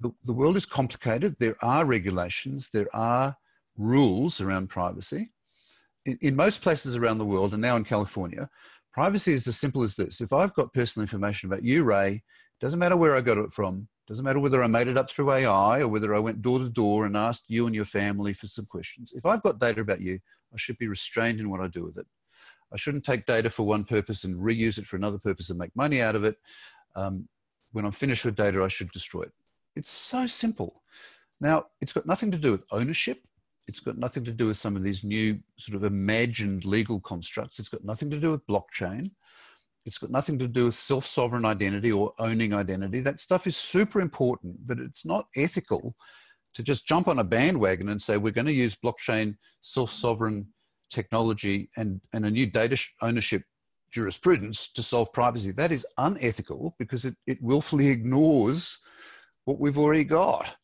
[0.00, 1.36] the, the world is complicated.
[1.38, 3.36] There are regulations, there are
[3.76, 5.30] rules around privacy.
[6.06, 8.48] In, in most places around the world, and now in California,
[8.92, 10.20] privacy is as simple as this.
[10.20, 12.22] If I've got personal information about you, Ray,
[12.60, 15.32] doesn't matter where I got it from, doesn't matter whether I made it up through
[15.32, 18.46] AI or whether I went door to door and asked you and your family for
[18.46, 19.12] some questions.
[19.14, 20.18] If I've got data about you,
[20.52, 22.06] I should be restrained in what I do with it.
[22.72, 25.76] I shouldn't take data for one purpose and reuse it for another purpose and make
[25.76, 26.38] money out of it.
[26.96, 27.28] Um,
[27.72, 29.32] when I'm finished with data, I should destroy it.
[29.76, 30.82] It's so simple.
[31.40, 33.22] Now, it's got nothing to do with ownership.
[33.66, 37.58] It's got nothing to do with some of these new sort of imagined legal constructs.
[37.58, 39.10] It's got nothing to do with blockchain.
[39.88, 43.00] It's got nothing to do with self sovereign identity or owning identity.
[43.00, 45.96] That stuff is super important, but it's not ethical
[46.54, 50.46] to just jump on a bandwagon and say we're going to use blockchain self sovereign
[50.90, 53.42] technology and, and a new data ownership
[53.90, 55.52] jurisprudence to solve privacy.
[55.52, 58.78] That is unethical because it, it willfully ignores
[59.46, 60.54] what we've already got.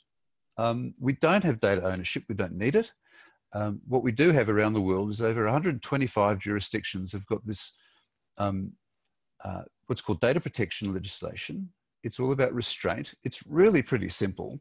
[0.58, 2.92] Um, we don't have data ownership, we don't need it.
[3.54, 7.72] Um, what we do have around the world is over 125 jurisdictions have got this
[8.36, 8.72] um,
[9.44, 11.68] uh, what's called data protection legislation.
[12.02, 13.14] It's all about restraint.
[13.24, 14.60] It's really pretty simple.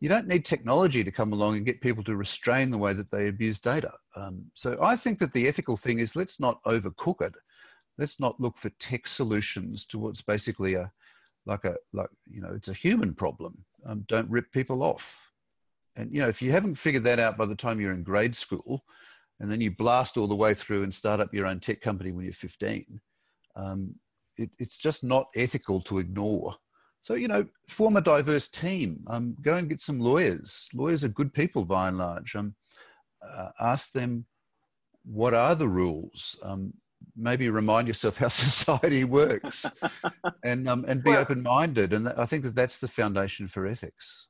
[0.00, 3.10] You don't need technology to come along and get people to restrain the way that
[3.10, 3.92] they abuse data.
[4.14, 7.34] Um, so I think that the ethical thing is let's not overcook it.
[7.98, 10.90] Let's not look for tech solutions to what's basically a
[11.46, 13.64] like a like you know it's a human problem.
[13.86, 15.18] Um, don't rip people off.
[15.96, 18.36] And you know if you haven't figured that out by the time you're in grade
[18.36, 18.84] school,
[19.40, 22.12] and then you blast all the way through and start up your own tech company
[22.12, 23.00] when you're 15,
[23.58, 23.94] um,
[24.36, 26.54] it, it's just not ethical to ignore.
[27.00, 29.04] So, you know, form a diverse team.
[29.08, 30.68] Um, go and get some lawyers.
[30.74, 32.34] Lawyers are good people by and large.
[32.34, 32.54] Um,
[33.22, 34.26] uh, ask them
[35.04, 36.38] what are the rules.
[36.42, 36.72] Um,
[37.16, 39.66] maybe remind yourself how society works,
[40.44, 41.92] and um, and be well, open-minded.
[41.92, 44.26] And I think that that's the foundation for ethics.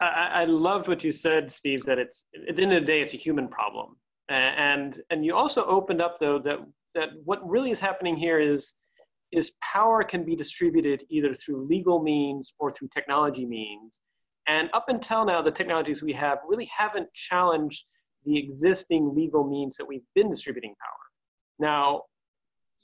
[0.00, 1.84] I, I loved what you said, Steve.
[1.84, 3.96] That it's at the end of the day, it's a human problem,
[4.28, 6.58] and and you also opened up though that
[6.94, 8.74] that what really is happening here is
[9.32, 14.00] is power can be distributed either through legal means or through technology means.
[14.46, 17.86] And up until now, the technologies we have really haven't challenged
[18.24, 21.02] the existing legal means that we've been distributing power.
[21.58, 22.02] Now,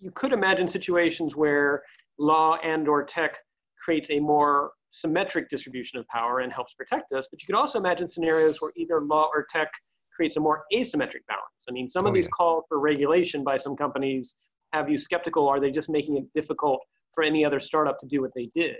[0.00, 1.82] you could imagine situations where
[2.18, 3.36] law and or tech
[3.82, 7.78] creates a more symmetric distribution of power and helps protect us, but you could also
[7.78, 9.70] imagine scenarios where either law or tech
[10.18, 11.62] creates a more asymmetric balance.
[11.68, 12.36] I mean, some of oh, these yeah.
[12.36, 14.34] calls for regulation by some companies
[14.72, 15.48] have you skeptical.
[15.48, 16.80] Are they just making it difficult
[17.14, 18.76] for any other startup to do what they did?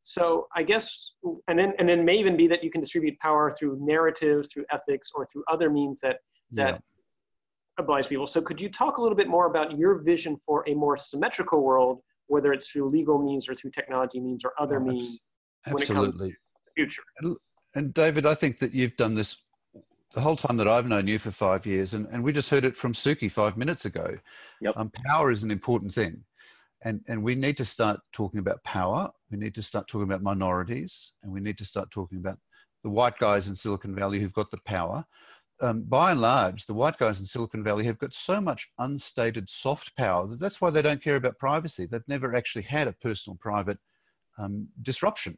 [0.00, 1.12] So I guess,
[1.48, 4.64] and then and then may even be that you can distribute power through narratives, through
[4.72, 6.16] ethics, or through other means that
[6.52, 6.78] that yeah.
[7.76, 8.26] oblige people.
[8.26, 11.62] So could you talk a little bit more about your vision for a more symmetrical
[11.62, 15.18] world, whether it's through legal means or through technology means or other oh, means?
[15.66, 16.34] Absolutely.
[16.74, 17.02] future.
[17.18, 17.36] And,
[17.74, 19.36] and David, I think that you've done this
[20.12, 22.64] the whole time that I've known you for five years, and, and we just heard
[22.64, 24.16] it from Suki five minutes ago.
[24.60, 24.74] Yep.
[24.76, 26.24] Um, power is an important thing.
[26.82, 29.10] And, and we need to start talking about power.
[29.30, 32.38] We need to start talking about minorities, and we need to start talking about
[32.82, 35.04] the white guys in Silicon Valley who've got the power.
[35.62, 39.50] Um, by and large, the white guys in Silicon Valley have got so much unstated
[39.50, 41.84] soft power that that's why they don't care about privacy.
[41.84, 43.78] They've never actually had a personal private
[44.38, 45.36] um, disruption.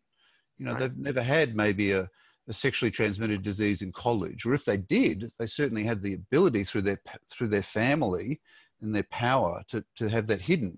[0.59, 0.81] You know, right.
[0.81, 2.09] they've never had maybe a,
[2.49, 6.65] a sexually transmitted disease in college, or if they did, they certainly had the ability
[6.65, 8.41] through their through their family
[8.81, 10.77] and their power to, to have that hidden.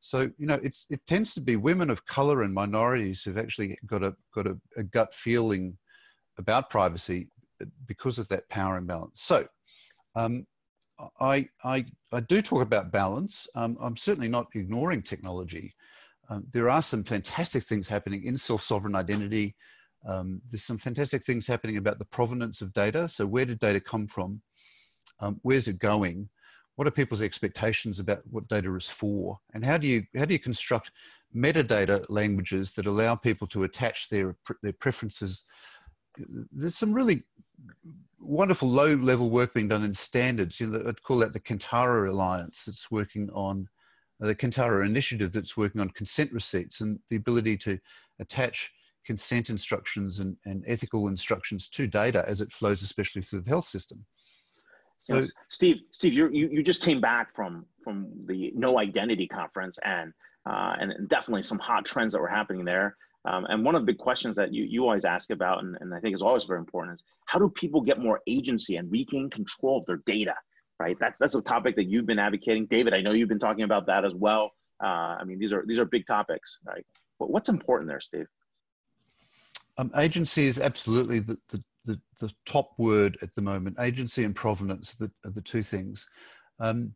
[0.00, 3.78] So you know, it's it tends to be women of color and minorities who've actually
[3.86, 5.78] got a got a, a gut feeling
[6.38, 7.28] about privacy
[7.86, 9.22] because of that power imbalance.
[9.22, 9.46] So.
[10.16, 10.46] Um,
[11.20, 13.46] I, I, I do talk about balance.
[13.54, 15.74] Um, I'm certainly not ignoring technology.
[16.28, 19.54] Um, there are some fantastic things happening in self-sovereign identity,
[20.08, 23.08] um, there's some fantastic things happening about the provenance of data.
[23.08, 24.40] So where did data come from?
[25.20, 26.28] Um, where's it going?
[26.76, 29.38] What are people's expectations about what data is for?
[29.52, 30.92] And how do you, how do you construct
[31.36, 35.44] metadata languages that allow people to attach their, their preferences?
[36.52, 37.24] There's some really
[38.20, 40.58] wonderful low level work being done in standards.
[40.58, 43.68] You know, I'd call that the Kantara Alliance that's working on
[44.20, 47.78] the Kantara initiative that's working on consent receipts and the ability to
[48.18, 48.72] attach
[49.08, 53.64] consent instructions and, and ethical instructions to data as it flows, especially through the health
[53.64, 53.98] system.
[54.98, 55.30] So, yes.
[55.48, 57.96] Steve, Steve, you you just came back from from
[58.30, 60.12] the KNOW Identity conference, and
[60.50, 62.88] uh, and definitely some hot trends that were happening there.
[63.28, 65.94] Um, and one of the big questions that you you always ask about, and, and
[65.96, 69.30] I think is always very important, is how do people get more agency and regain
[69.30, 70.34] control of their data?
[70.84, 70.96] Right.
[71.02, 72.92] That's that's a topic that you've been advocating, David.
[72.92, 74.44] I know you've been talking about that as well.
[74.86, 76.84] Uh, I mean, these are these are big topics, right?
[77.18, 78.28] But what's important there, Steve?
[79.78, 83.76] Um, agency is absolutely the, the, the, the, top word at the moment.
[83.80, 86.08] Agency and provenance are the, are the two things.
[86.58, 86.94] Um,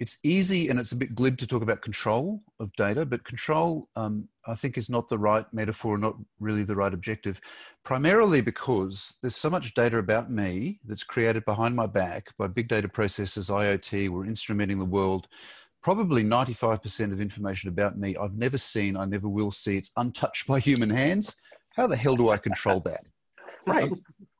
[0.00, 3.88] it's easy and it's a bit glib to talk about control of data, but control,
[3.96, 7.38] um, I think, is not the right metaphor, not really the right objective,
[7.84, 12.68] primarily because there's so much data about me that's created behind my back by big
[12.68, 15.28] data processors, IoT, we're instrumenting the world.
[15.82, 19.76] Probably 95% of information about me I've never seen, I never will see.
[19.76, 21.36] It's untouched by human hands.
[21.80, 23.04] How the hell do I control that?
[23.66, 23.90] Right.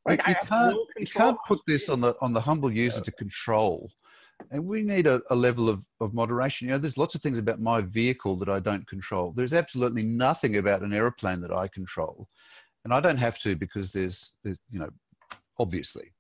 [0.07, 3.91] Like, you, can't, you can't put this on the on the humble user to control
[4.51, 6.69] and we need a, a, level of, of moderation.
[6.69, 9.33] You know, there's lots of things about my vehicle that I don't control.
[9.33, 12.29] There's absolutely nothing about an aeroplane that I control,
[12.85, 14.91] and I don't have to because there's, there's you know,
[15.59, 16.13] obviously.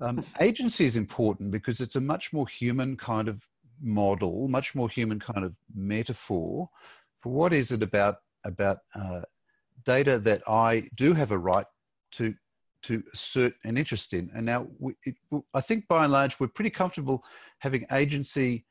[0.00, 3.44] Um, agency is important because it's a much more human kind of
[3.82, 6.68] model, much more human kind of metaphor
[7.20, 9.22] for what is it about about uh,
[9.84, 11.66] data that I do have a right
[12.12, 12.34] to
[12.82, 14.30] to assert an interest in.
[14.34, 15.16] And now we, it,
[15.54, 17.24] I think by and large, we're pretty comfortable
[17.58, 18.64] having agency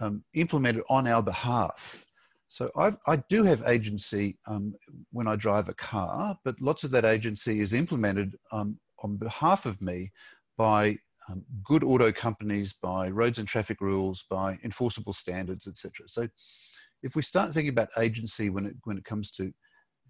[0.00, 2.06] um, implemented on our behalf.
[2.48, 4.74] So I, I do have agency um,
[5.10, 9.66] when I drive a car, but lots of that agency is implemented um, on behalf
[9.66, 10.12] of me
[10.56, 10.98] by
[11.28, 16.06] um, good auto companies, by roads and traffic rules, by enforceable standards, etc.
[16.06, 16.28] So
[17.02, 19.52] if we start thinking about agency when it, when it comes to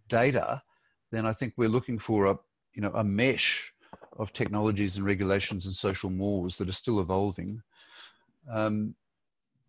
[0.08, 0.62] data,
[1.10, 2.38] then I think we're looking for a,
[2.74, 3.72] you know, a mesh
[4.18, 7.62] of technologies and regulations and social mores that are still evolving.
[8.50, 8.94] Um,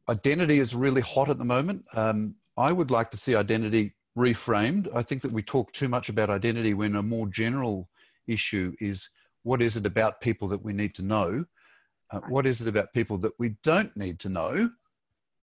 [0.09, 1.85] identity is really hot at the moment.
[1.93, 4.87] Um, I would like to see identity reframed.
[4.95, 7.89] I think that we talk too much about identity when a more general
[8.25, 9.09] issue is
[9.43, 11.45] what is it about people that we need to know?
[12.11, 14.69] Uh, what is it about people that we don't need to know?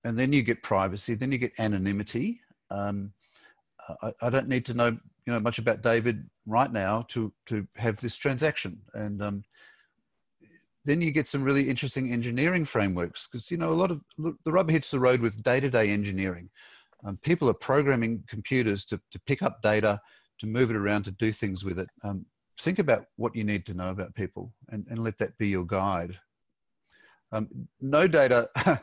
[0.04, 2.42] And then you get privacy, then you get anonymity.
[2.70, 3.12] Um,
[4.02, 7.68] I, I, don't need to know you know much about David right now to to
[7.76, 9.44] have this transaction, and um,
[10.86, 14.52] then you get some really interesting engineering frameworks because you know a lot of the
[14.52, 16.50] rubber hits the road with day-to-day engineering.
[17.06, 20.02] Um, people are programming computers to to pick up data,
[20.40, 21.90] to move it around, to do things with it.
[22.04, 22.26] Um,
[22.60, 25.66] think about what you need to know about people, and and let that be your
[25.66, 26.18] guide.
[27.32, 28.50] Um, no data.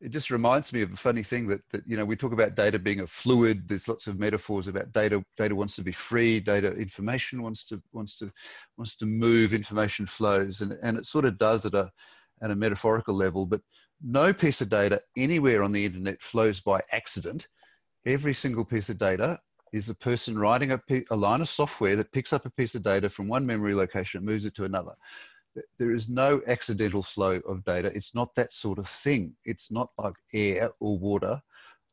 [0.00, 2.54] it just reminds me of a funny thing that, that you know we talk about
[2.54, 6.38] data being a fluid there's lots of metaphors about data data wants to be free
[6.38, 8.30] data information wants to wants to
[8.76, 11.90] wants to move information flows and, and it sort of does at a
[12.42, 13.60] at a metaphorical level but
[14.02, 17.48] no piece of data anywhere on the internet flows by accident.
[18.06, 19.40] Every single piece of data
[19.72, 20.80] is a person writing a,
[21.10, 24.18] a line of software that picks up a piece of data from one memory location
[24.18, 24.92] and moves it to another
[25.78, 27.90] there is no accidental flow of data.
[27.94, 29.34] It's not that sort of thing.
[29.44, 31.40] It's not like air or water.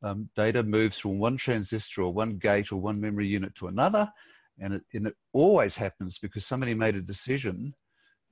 [0.03, 4.11] Um, data moves from one transistor or one gate or one memory unit to another.
[4.59, 7.73] And it, and it always happens because somebody made a decision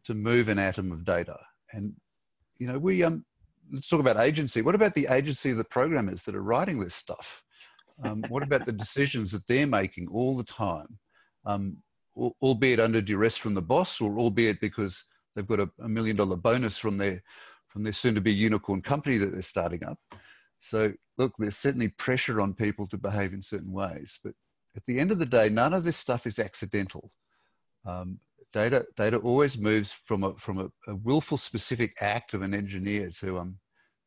[0.06, 1.38] to move an atom of data.
[1.72, 1.94] And,
[2.58, 3.26] you know, we, um,
[3.72, 4.62] let's talk about agency.
[4.62, 7.44] What about the agency of the programmers that are writing this stuff?
[8.04, 11.00] Um, what about the decisions that they're making all the time?
[11.46, 11.78] Um,
[12.16, 16.36] albeit under duress from the boss or albeit because They've got a, a million dollar
[16.36, 17.22] bonus from their
[17.68, 19.98] from their soon to be unicorn company that they're starting up.
[20.60, 24.34] So look, there's certainly pressure on people to behave in certain ways, but
[24.76, 27.12] at the end of the day, none of this stuff is accidental.
[27.86, 28.20] Um,
[28.54, 33.10] data data always moves from a from a, a, willful specific act of an engineer
[33.10, 33.58] to um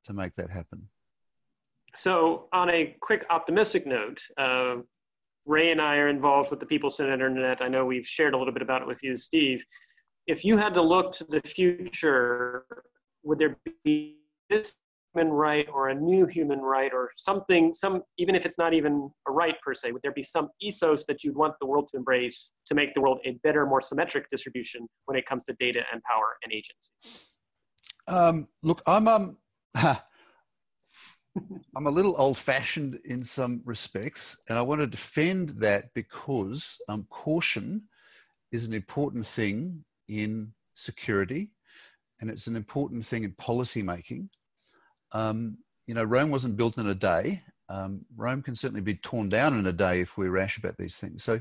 [0.04, 0.88] to make that happen.
[1.94, 4.76] So on a quick optimistic note, uh,
[5.46, 7.62] Ray and I are involved with the People-Centered Internet.
[7.62, 9.64] I know we've shared a little bit about it with you, Steve
[10.26, 12.64] if you had to look to the future,
[13.22, 14.18] would there be
[14.50, 14.74] this
[15.16, 19.10] human right or a new human right or something, some even if it's not even
[19.28, 21.96] a right per se, would there be some ethos that you'd want the world to
[21.96, 25.80] embrace to make the world a better, more symmetric distribution when it comes to data
[25.92, 26.92] and power and agency?
[28.08, 29.36] Um, look, I'm um,
[31.74, 37.06] I'm a little old-fashioned in some respects, and I want to defend that because um,
[37.10, 37.82] caution
[38.52, 41.50] is an important thing in security,
[42.20, 44.28] and it's an important thing in policy making.
[45.12, 47.42] Um, you know, Rome wasn't built in a day.
[47.68, 50.98] Um, Rome can certainly be torn down in a day if we're rash about these
[50.98, 51.24] things.
[51.24, 51.40] So,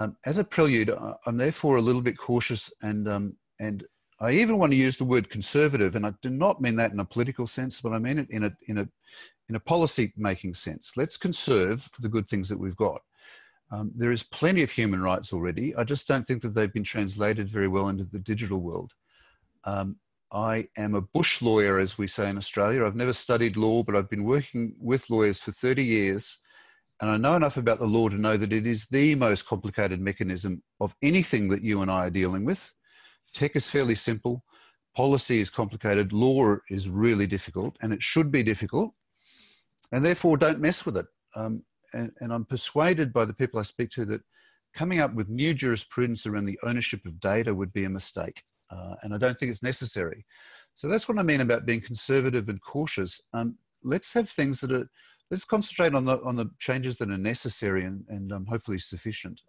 [0.00, 0.90] um, as a prelude,
[1.26, 3.84] I'm therefore a little bit cautious, and um, and
[4.20, 7.00] I even want to use the word conservative, and I do not mean that in
[7.00, 8.88] a political sense, but I mean it in a in a
[9.48, 10.92] in a policy making sense.
[10.96, 13.02] Let's conserve the good things that we've got.
[13.74, 15.74] Um, there is plenty of human rights already.
[15.74, 18.92] I just don't think that they've been translated very well into the digital world.
[19.64, 19.96] Um,
[20.32, 22.84] I am a bush lawyer, as we say in Australia.
[22.84, 26.38] I've never studied law, but I've been working with lawyers for 30 years.
[27.00, 30.00] And I know enough about the law to know that it is the most complicated
[30.00, 32.72] mechanism of anything that you and I are dealing with.
[33.32, 34.44] Tech is fairly simple,
[34.94, 38.94] policy is complicated, law is really difficult, and it should be difficult.
[39.90, 41.06] And therefore, don't mess with it.
[41.34, 41.64] Um,
[41.94, 44.20] and, and I'm persuaded by the people I speak to that
[44.74, 48.42] coming up with new jurisprudence around the ownership of data would be a mistake.
[48.70, 50.26] Uh, and I don't think it's necessary.
[50.74, 53.20] So that's what I mean about being conservative and cautious.
[53.32, 54.88] Um, let's have things that are
[55.30, 59.40] let's concentrate on the on the changes that are necessary and, and um, hopefully sufficient.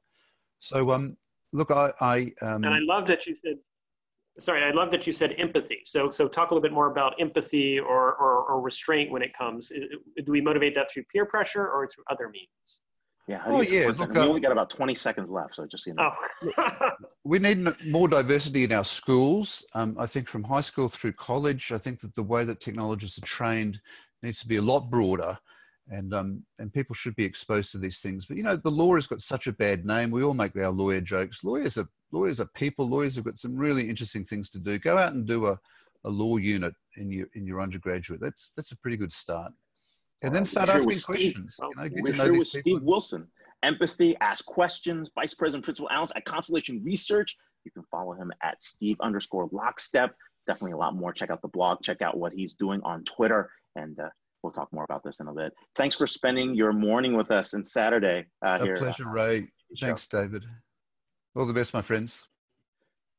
[0.60, 1.18] So um,
[1.54, 3.58] look, I, I um, and I love that you said.
[4.38, 5.82] Sorry, I love that you said empathy.
[5.86, 9.34] So, so talk a little bit more about empathy or, or, or restraint when it
[9.38, 9.70] comes.
[9.70, 12.82] Do we motivate that through peer pressure or through other means?
[13.28, 13.42] Yeah.
[13.46, 13.88] Oh, yeah.
[13.98, 16.12] Look, we uh, only got about 20 seconds left, so just so you know.
[16.58, 16.90] Oh.
[17.24, 19.66] we need more diversity in our schools.
[19.74, 23.18] Um, I think from high school through college, I think that the way that technologists
[23.18, 23.80] are trained
[24.22, 25.40] needs to be a lot broader
[25.90, 28.26] and um, and people should be exposed to these things.
[28.26, 30.12] But you know, the law has got such a bad name.
[30.12, 31.44] We all make our lawyer jokes.
[31.44, 32.88] Lawyers are lawyers are people.
[32.88, 34.80] Lawyers have got some really interesting things to do.
[34.80, 35.59] Go out and do a,
[36.05, 38.22] a law unit in your in your undergraduate.
[38.22, 39.51] That's that's a pretty good start.
[40.24, 41.59] And then start asking questions.
[41.61, 43.28] You know, we're here with Steve Wilson.
[43.63, 45.11] Empathy, ask questions.
[45.13, 47.36] Vice President, Principal Analyst at Constellation Research.
[47.66, 50.16] You can follow him at Steve underscore Lockstep.
[50.47, 51.11] Definitely a lot more.
[51.11, 51.82] Check out the blog.
[51.82, 53.49] Check out what he's doing on Twitter.
[53.76, 54.09] And uh,
[54.41, 55.53] we'll talk more about this in a bit.
[55.76, 58.76] Thanks for spending your morning with us and Saturday uh, a here.
[58.76, 59.47] A pleasure, Ray.
[59.80, 60.45] Thanks, David.
[61.36, 62.28] All the best, my friends.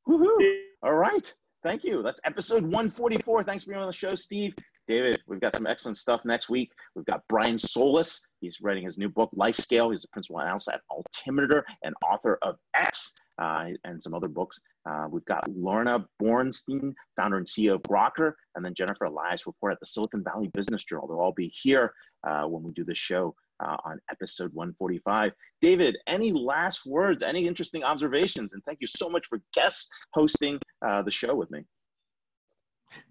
[0.08, 0.38] Woohoo!
[0.82, 1.34] All right.
[1.62, 2.02] Thank you.
[2.02, 3.42] That's episode 144.
[3.42, 4.54] Thanks for being on the show, Steve.
[4.86, 6.70] David, we've got some excellent stuff next week.
[6.94, 8.24] We've got Brian Solis.
[8.40, 9.90] He's writing his new book, Life Scale.
[9.90, 14.60] He's a principal analyst at Altimeter and author of X uh, and some other books.
[14.88, 19.72] Uh, we've got Lorna Borenstein, founder and CEO of Grokr, and then Jennifer Elias, reporter
[19.72, 21.08] at the Silicon Valley Business Journal.
[21.08, 21.92] They'll all be here
[22.26, 23.34] uh, when we do the show
[23.64, 25.32] uh, on episode 145.
[25.60, 28.52] David, any last words, any interesting observations?
[28.52, 31.64] And thank you so much for guest hosting uh, the show with me.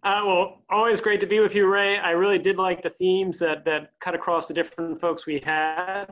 [0.03, 1.97] Uh, well, always great to be with you, Ray.
[1.97, 6.05] I really did like the themes that, that cut across the different folks we had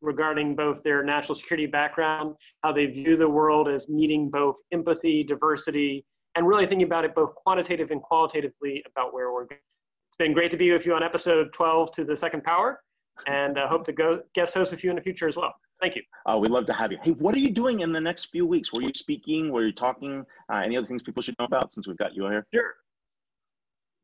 [0.00, 5.22] regarding both their national security background, how they view the world as meeting both empathy,
[5.22, 6.04] diversity,
[6.36, 9.60] and really thinking about it both quantitative and qualitatively about where we're going.
[10.08, 12.80] It's been great to be with you on episode 12 to the second power,
[13.26, 15.54] and uh, hope to go guest host with you in the future as well.
[15.80, 16.02] Thank you.
[16.26, 16.98] Uh, we'd love to have you.
[17.02, 18.72] Hey, what are you doing in the next few weeks?
[18.72, 19.50] Were you speaking?
[19.50, 20.24] Were you talking?
[20.52, 22.46] Uh, any other things people should know about since we've got you here?
[22.52, 22.74] Sure.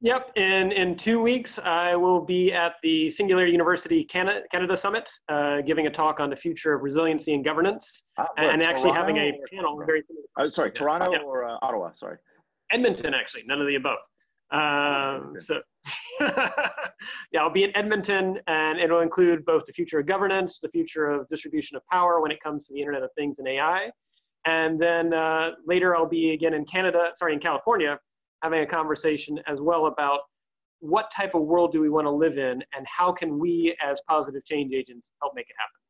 [0.02, 5.10] Yep, in, in two weeks, I will be at the Singularity University Canada, Canada Summit,
[5.30, 8.92] uh, giving a talk on the future of resiliency and governance, uh, and, and actually
[8.92, 10.02] having a panel very
[10.36, 11.18] uh, sorry, Toronto yeah.
[11.20, 11.92] or uh, Ottawa?
[11.94, 12.18] Sorry.
[12.70, 13.98] Edmonton, actually, none of the above.
[14.50, 15.60] Um, so,
[16.20, 21.10] yeah, I'll be in Edmonton, and it'll include both the future of governance, the future
[21.10, 23.90] of distribution of power when it comes to the Internet of Things and AI,
[24.44, 27.98] and then uh, later I'll be again in Canada, sorry, in California,
[28.42, 30.20] having a conversation as well about
[30.80, 34.00] what type of world do we want to live in and how can we as
[34.08, 35.80] positive change agents help make it happen.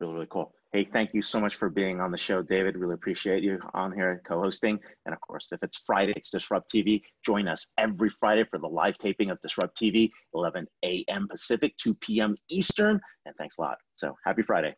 [0.00, 2.76] Really really cool Hey, thank you so much for being on the show, David.
[2.76, 4.78] Really appreciate you on here co hosting.
[5.06, 7.00] And of course, if it's Friday, it's Disrupt TV.
[7.24, 11.26] Join us every Friday for the live taping of Disrupt TV, 11 a.m.
[11.26, 12.36] Pacific, 2 p.m.
[12.50, 13.00] Eastern.
[13.24, 13.78] And thanks a lot.
[13.94, 14.74] So happy Friday.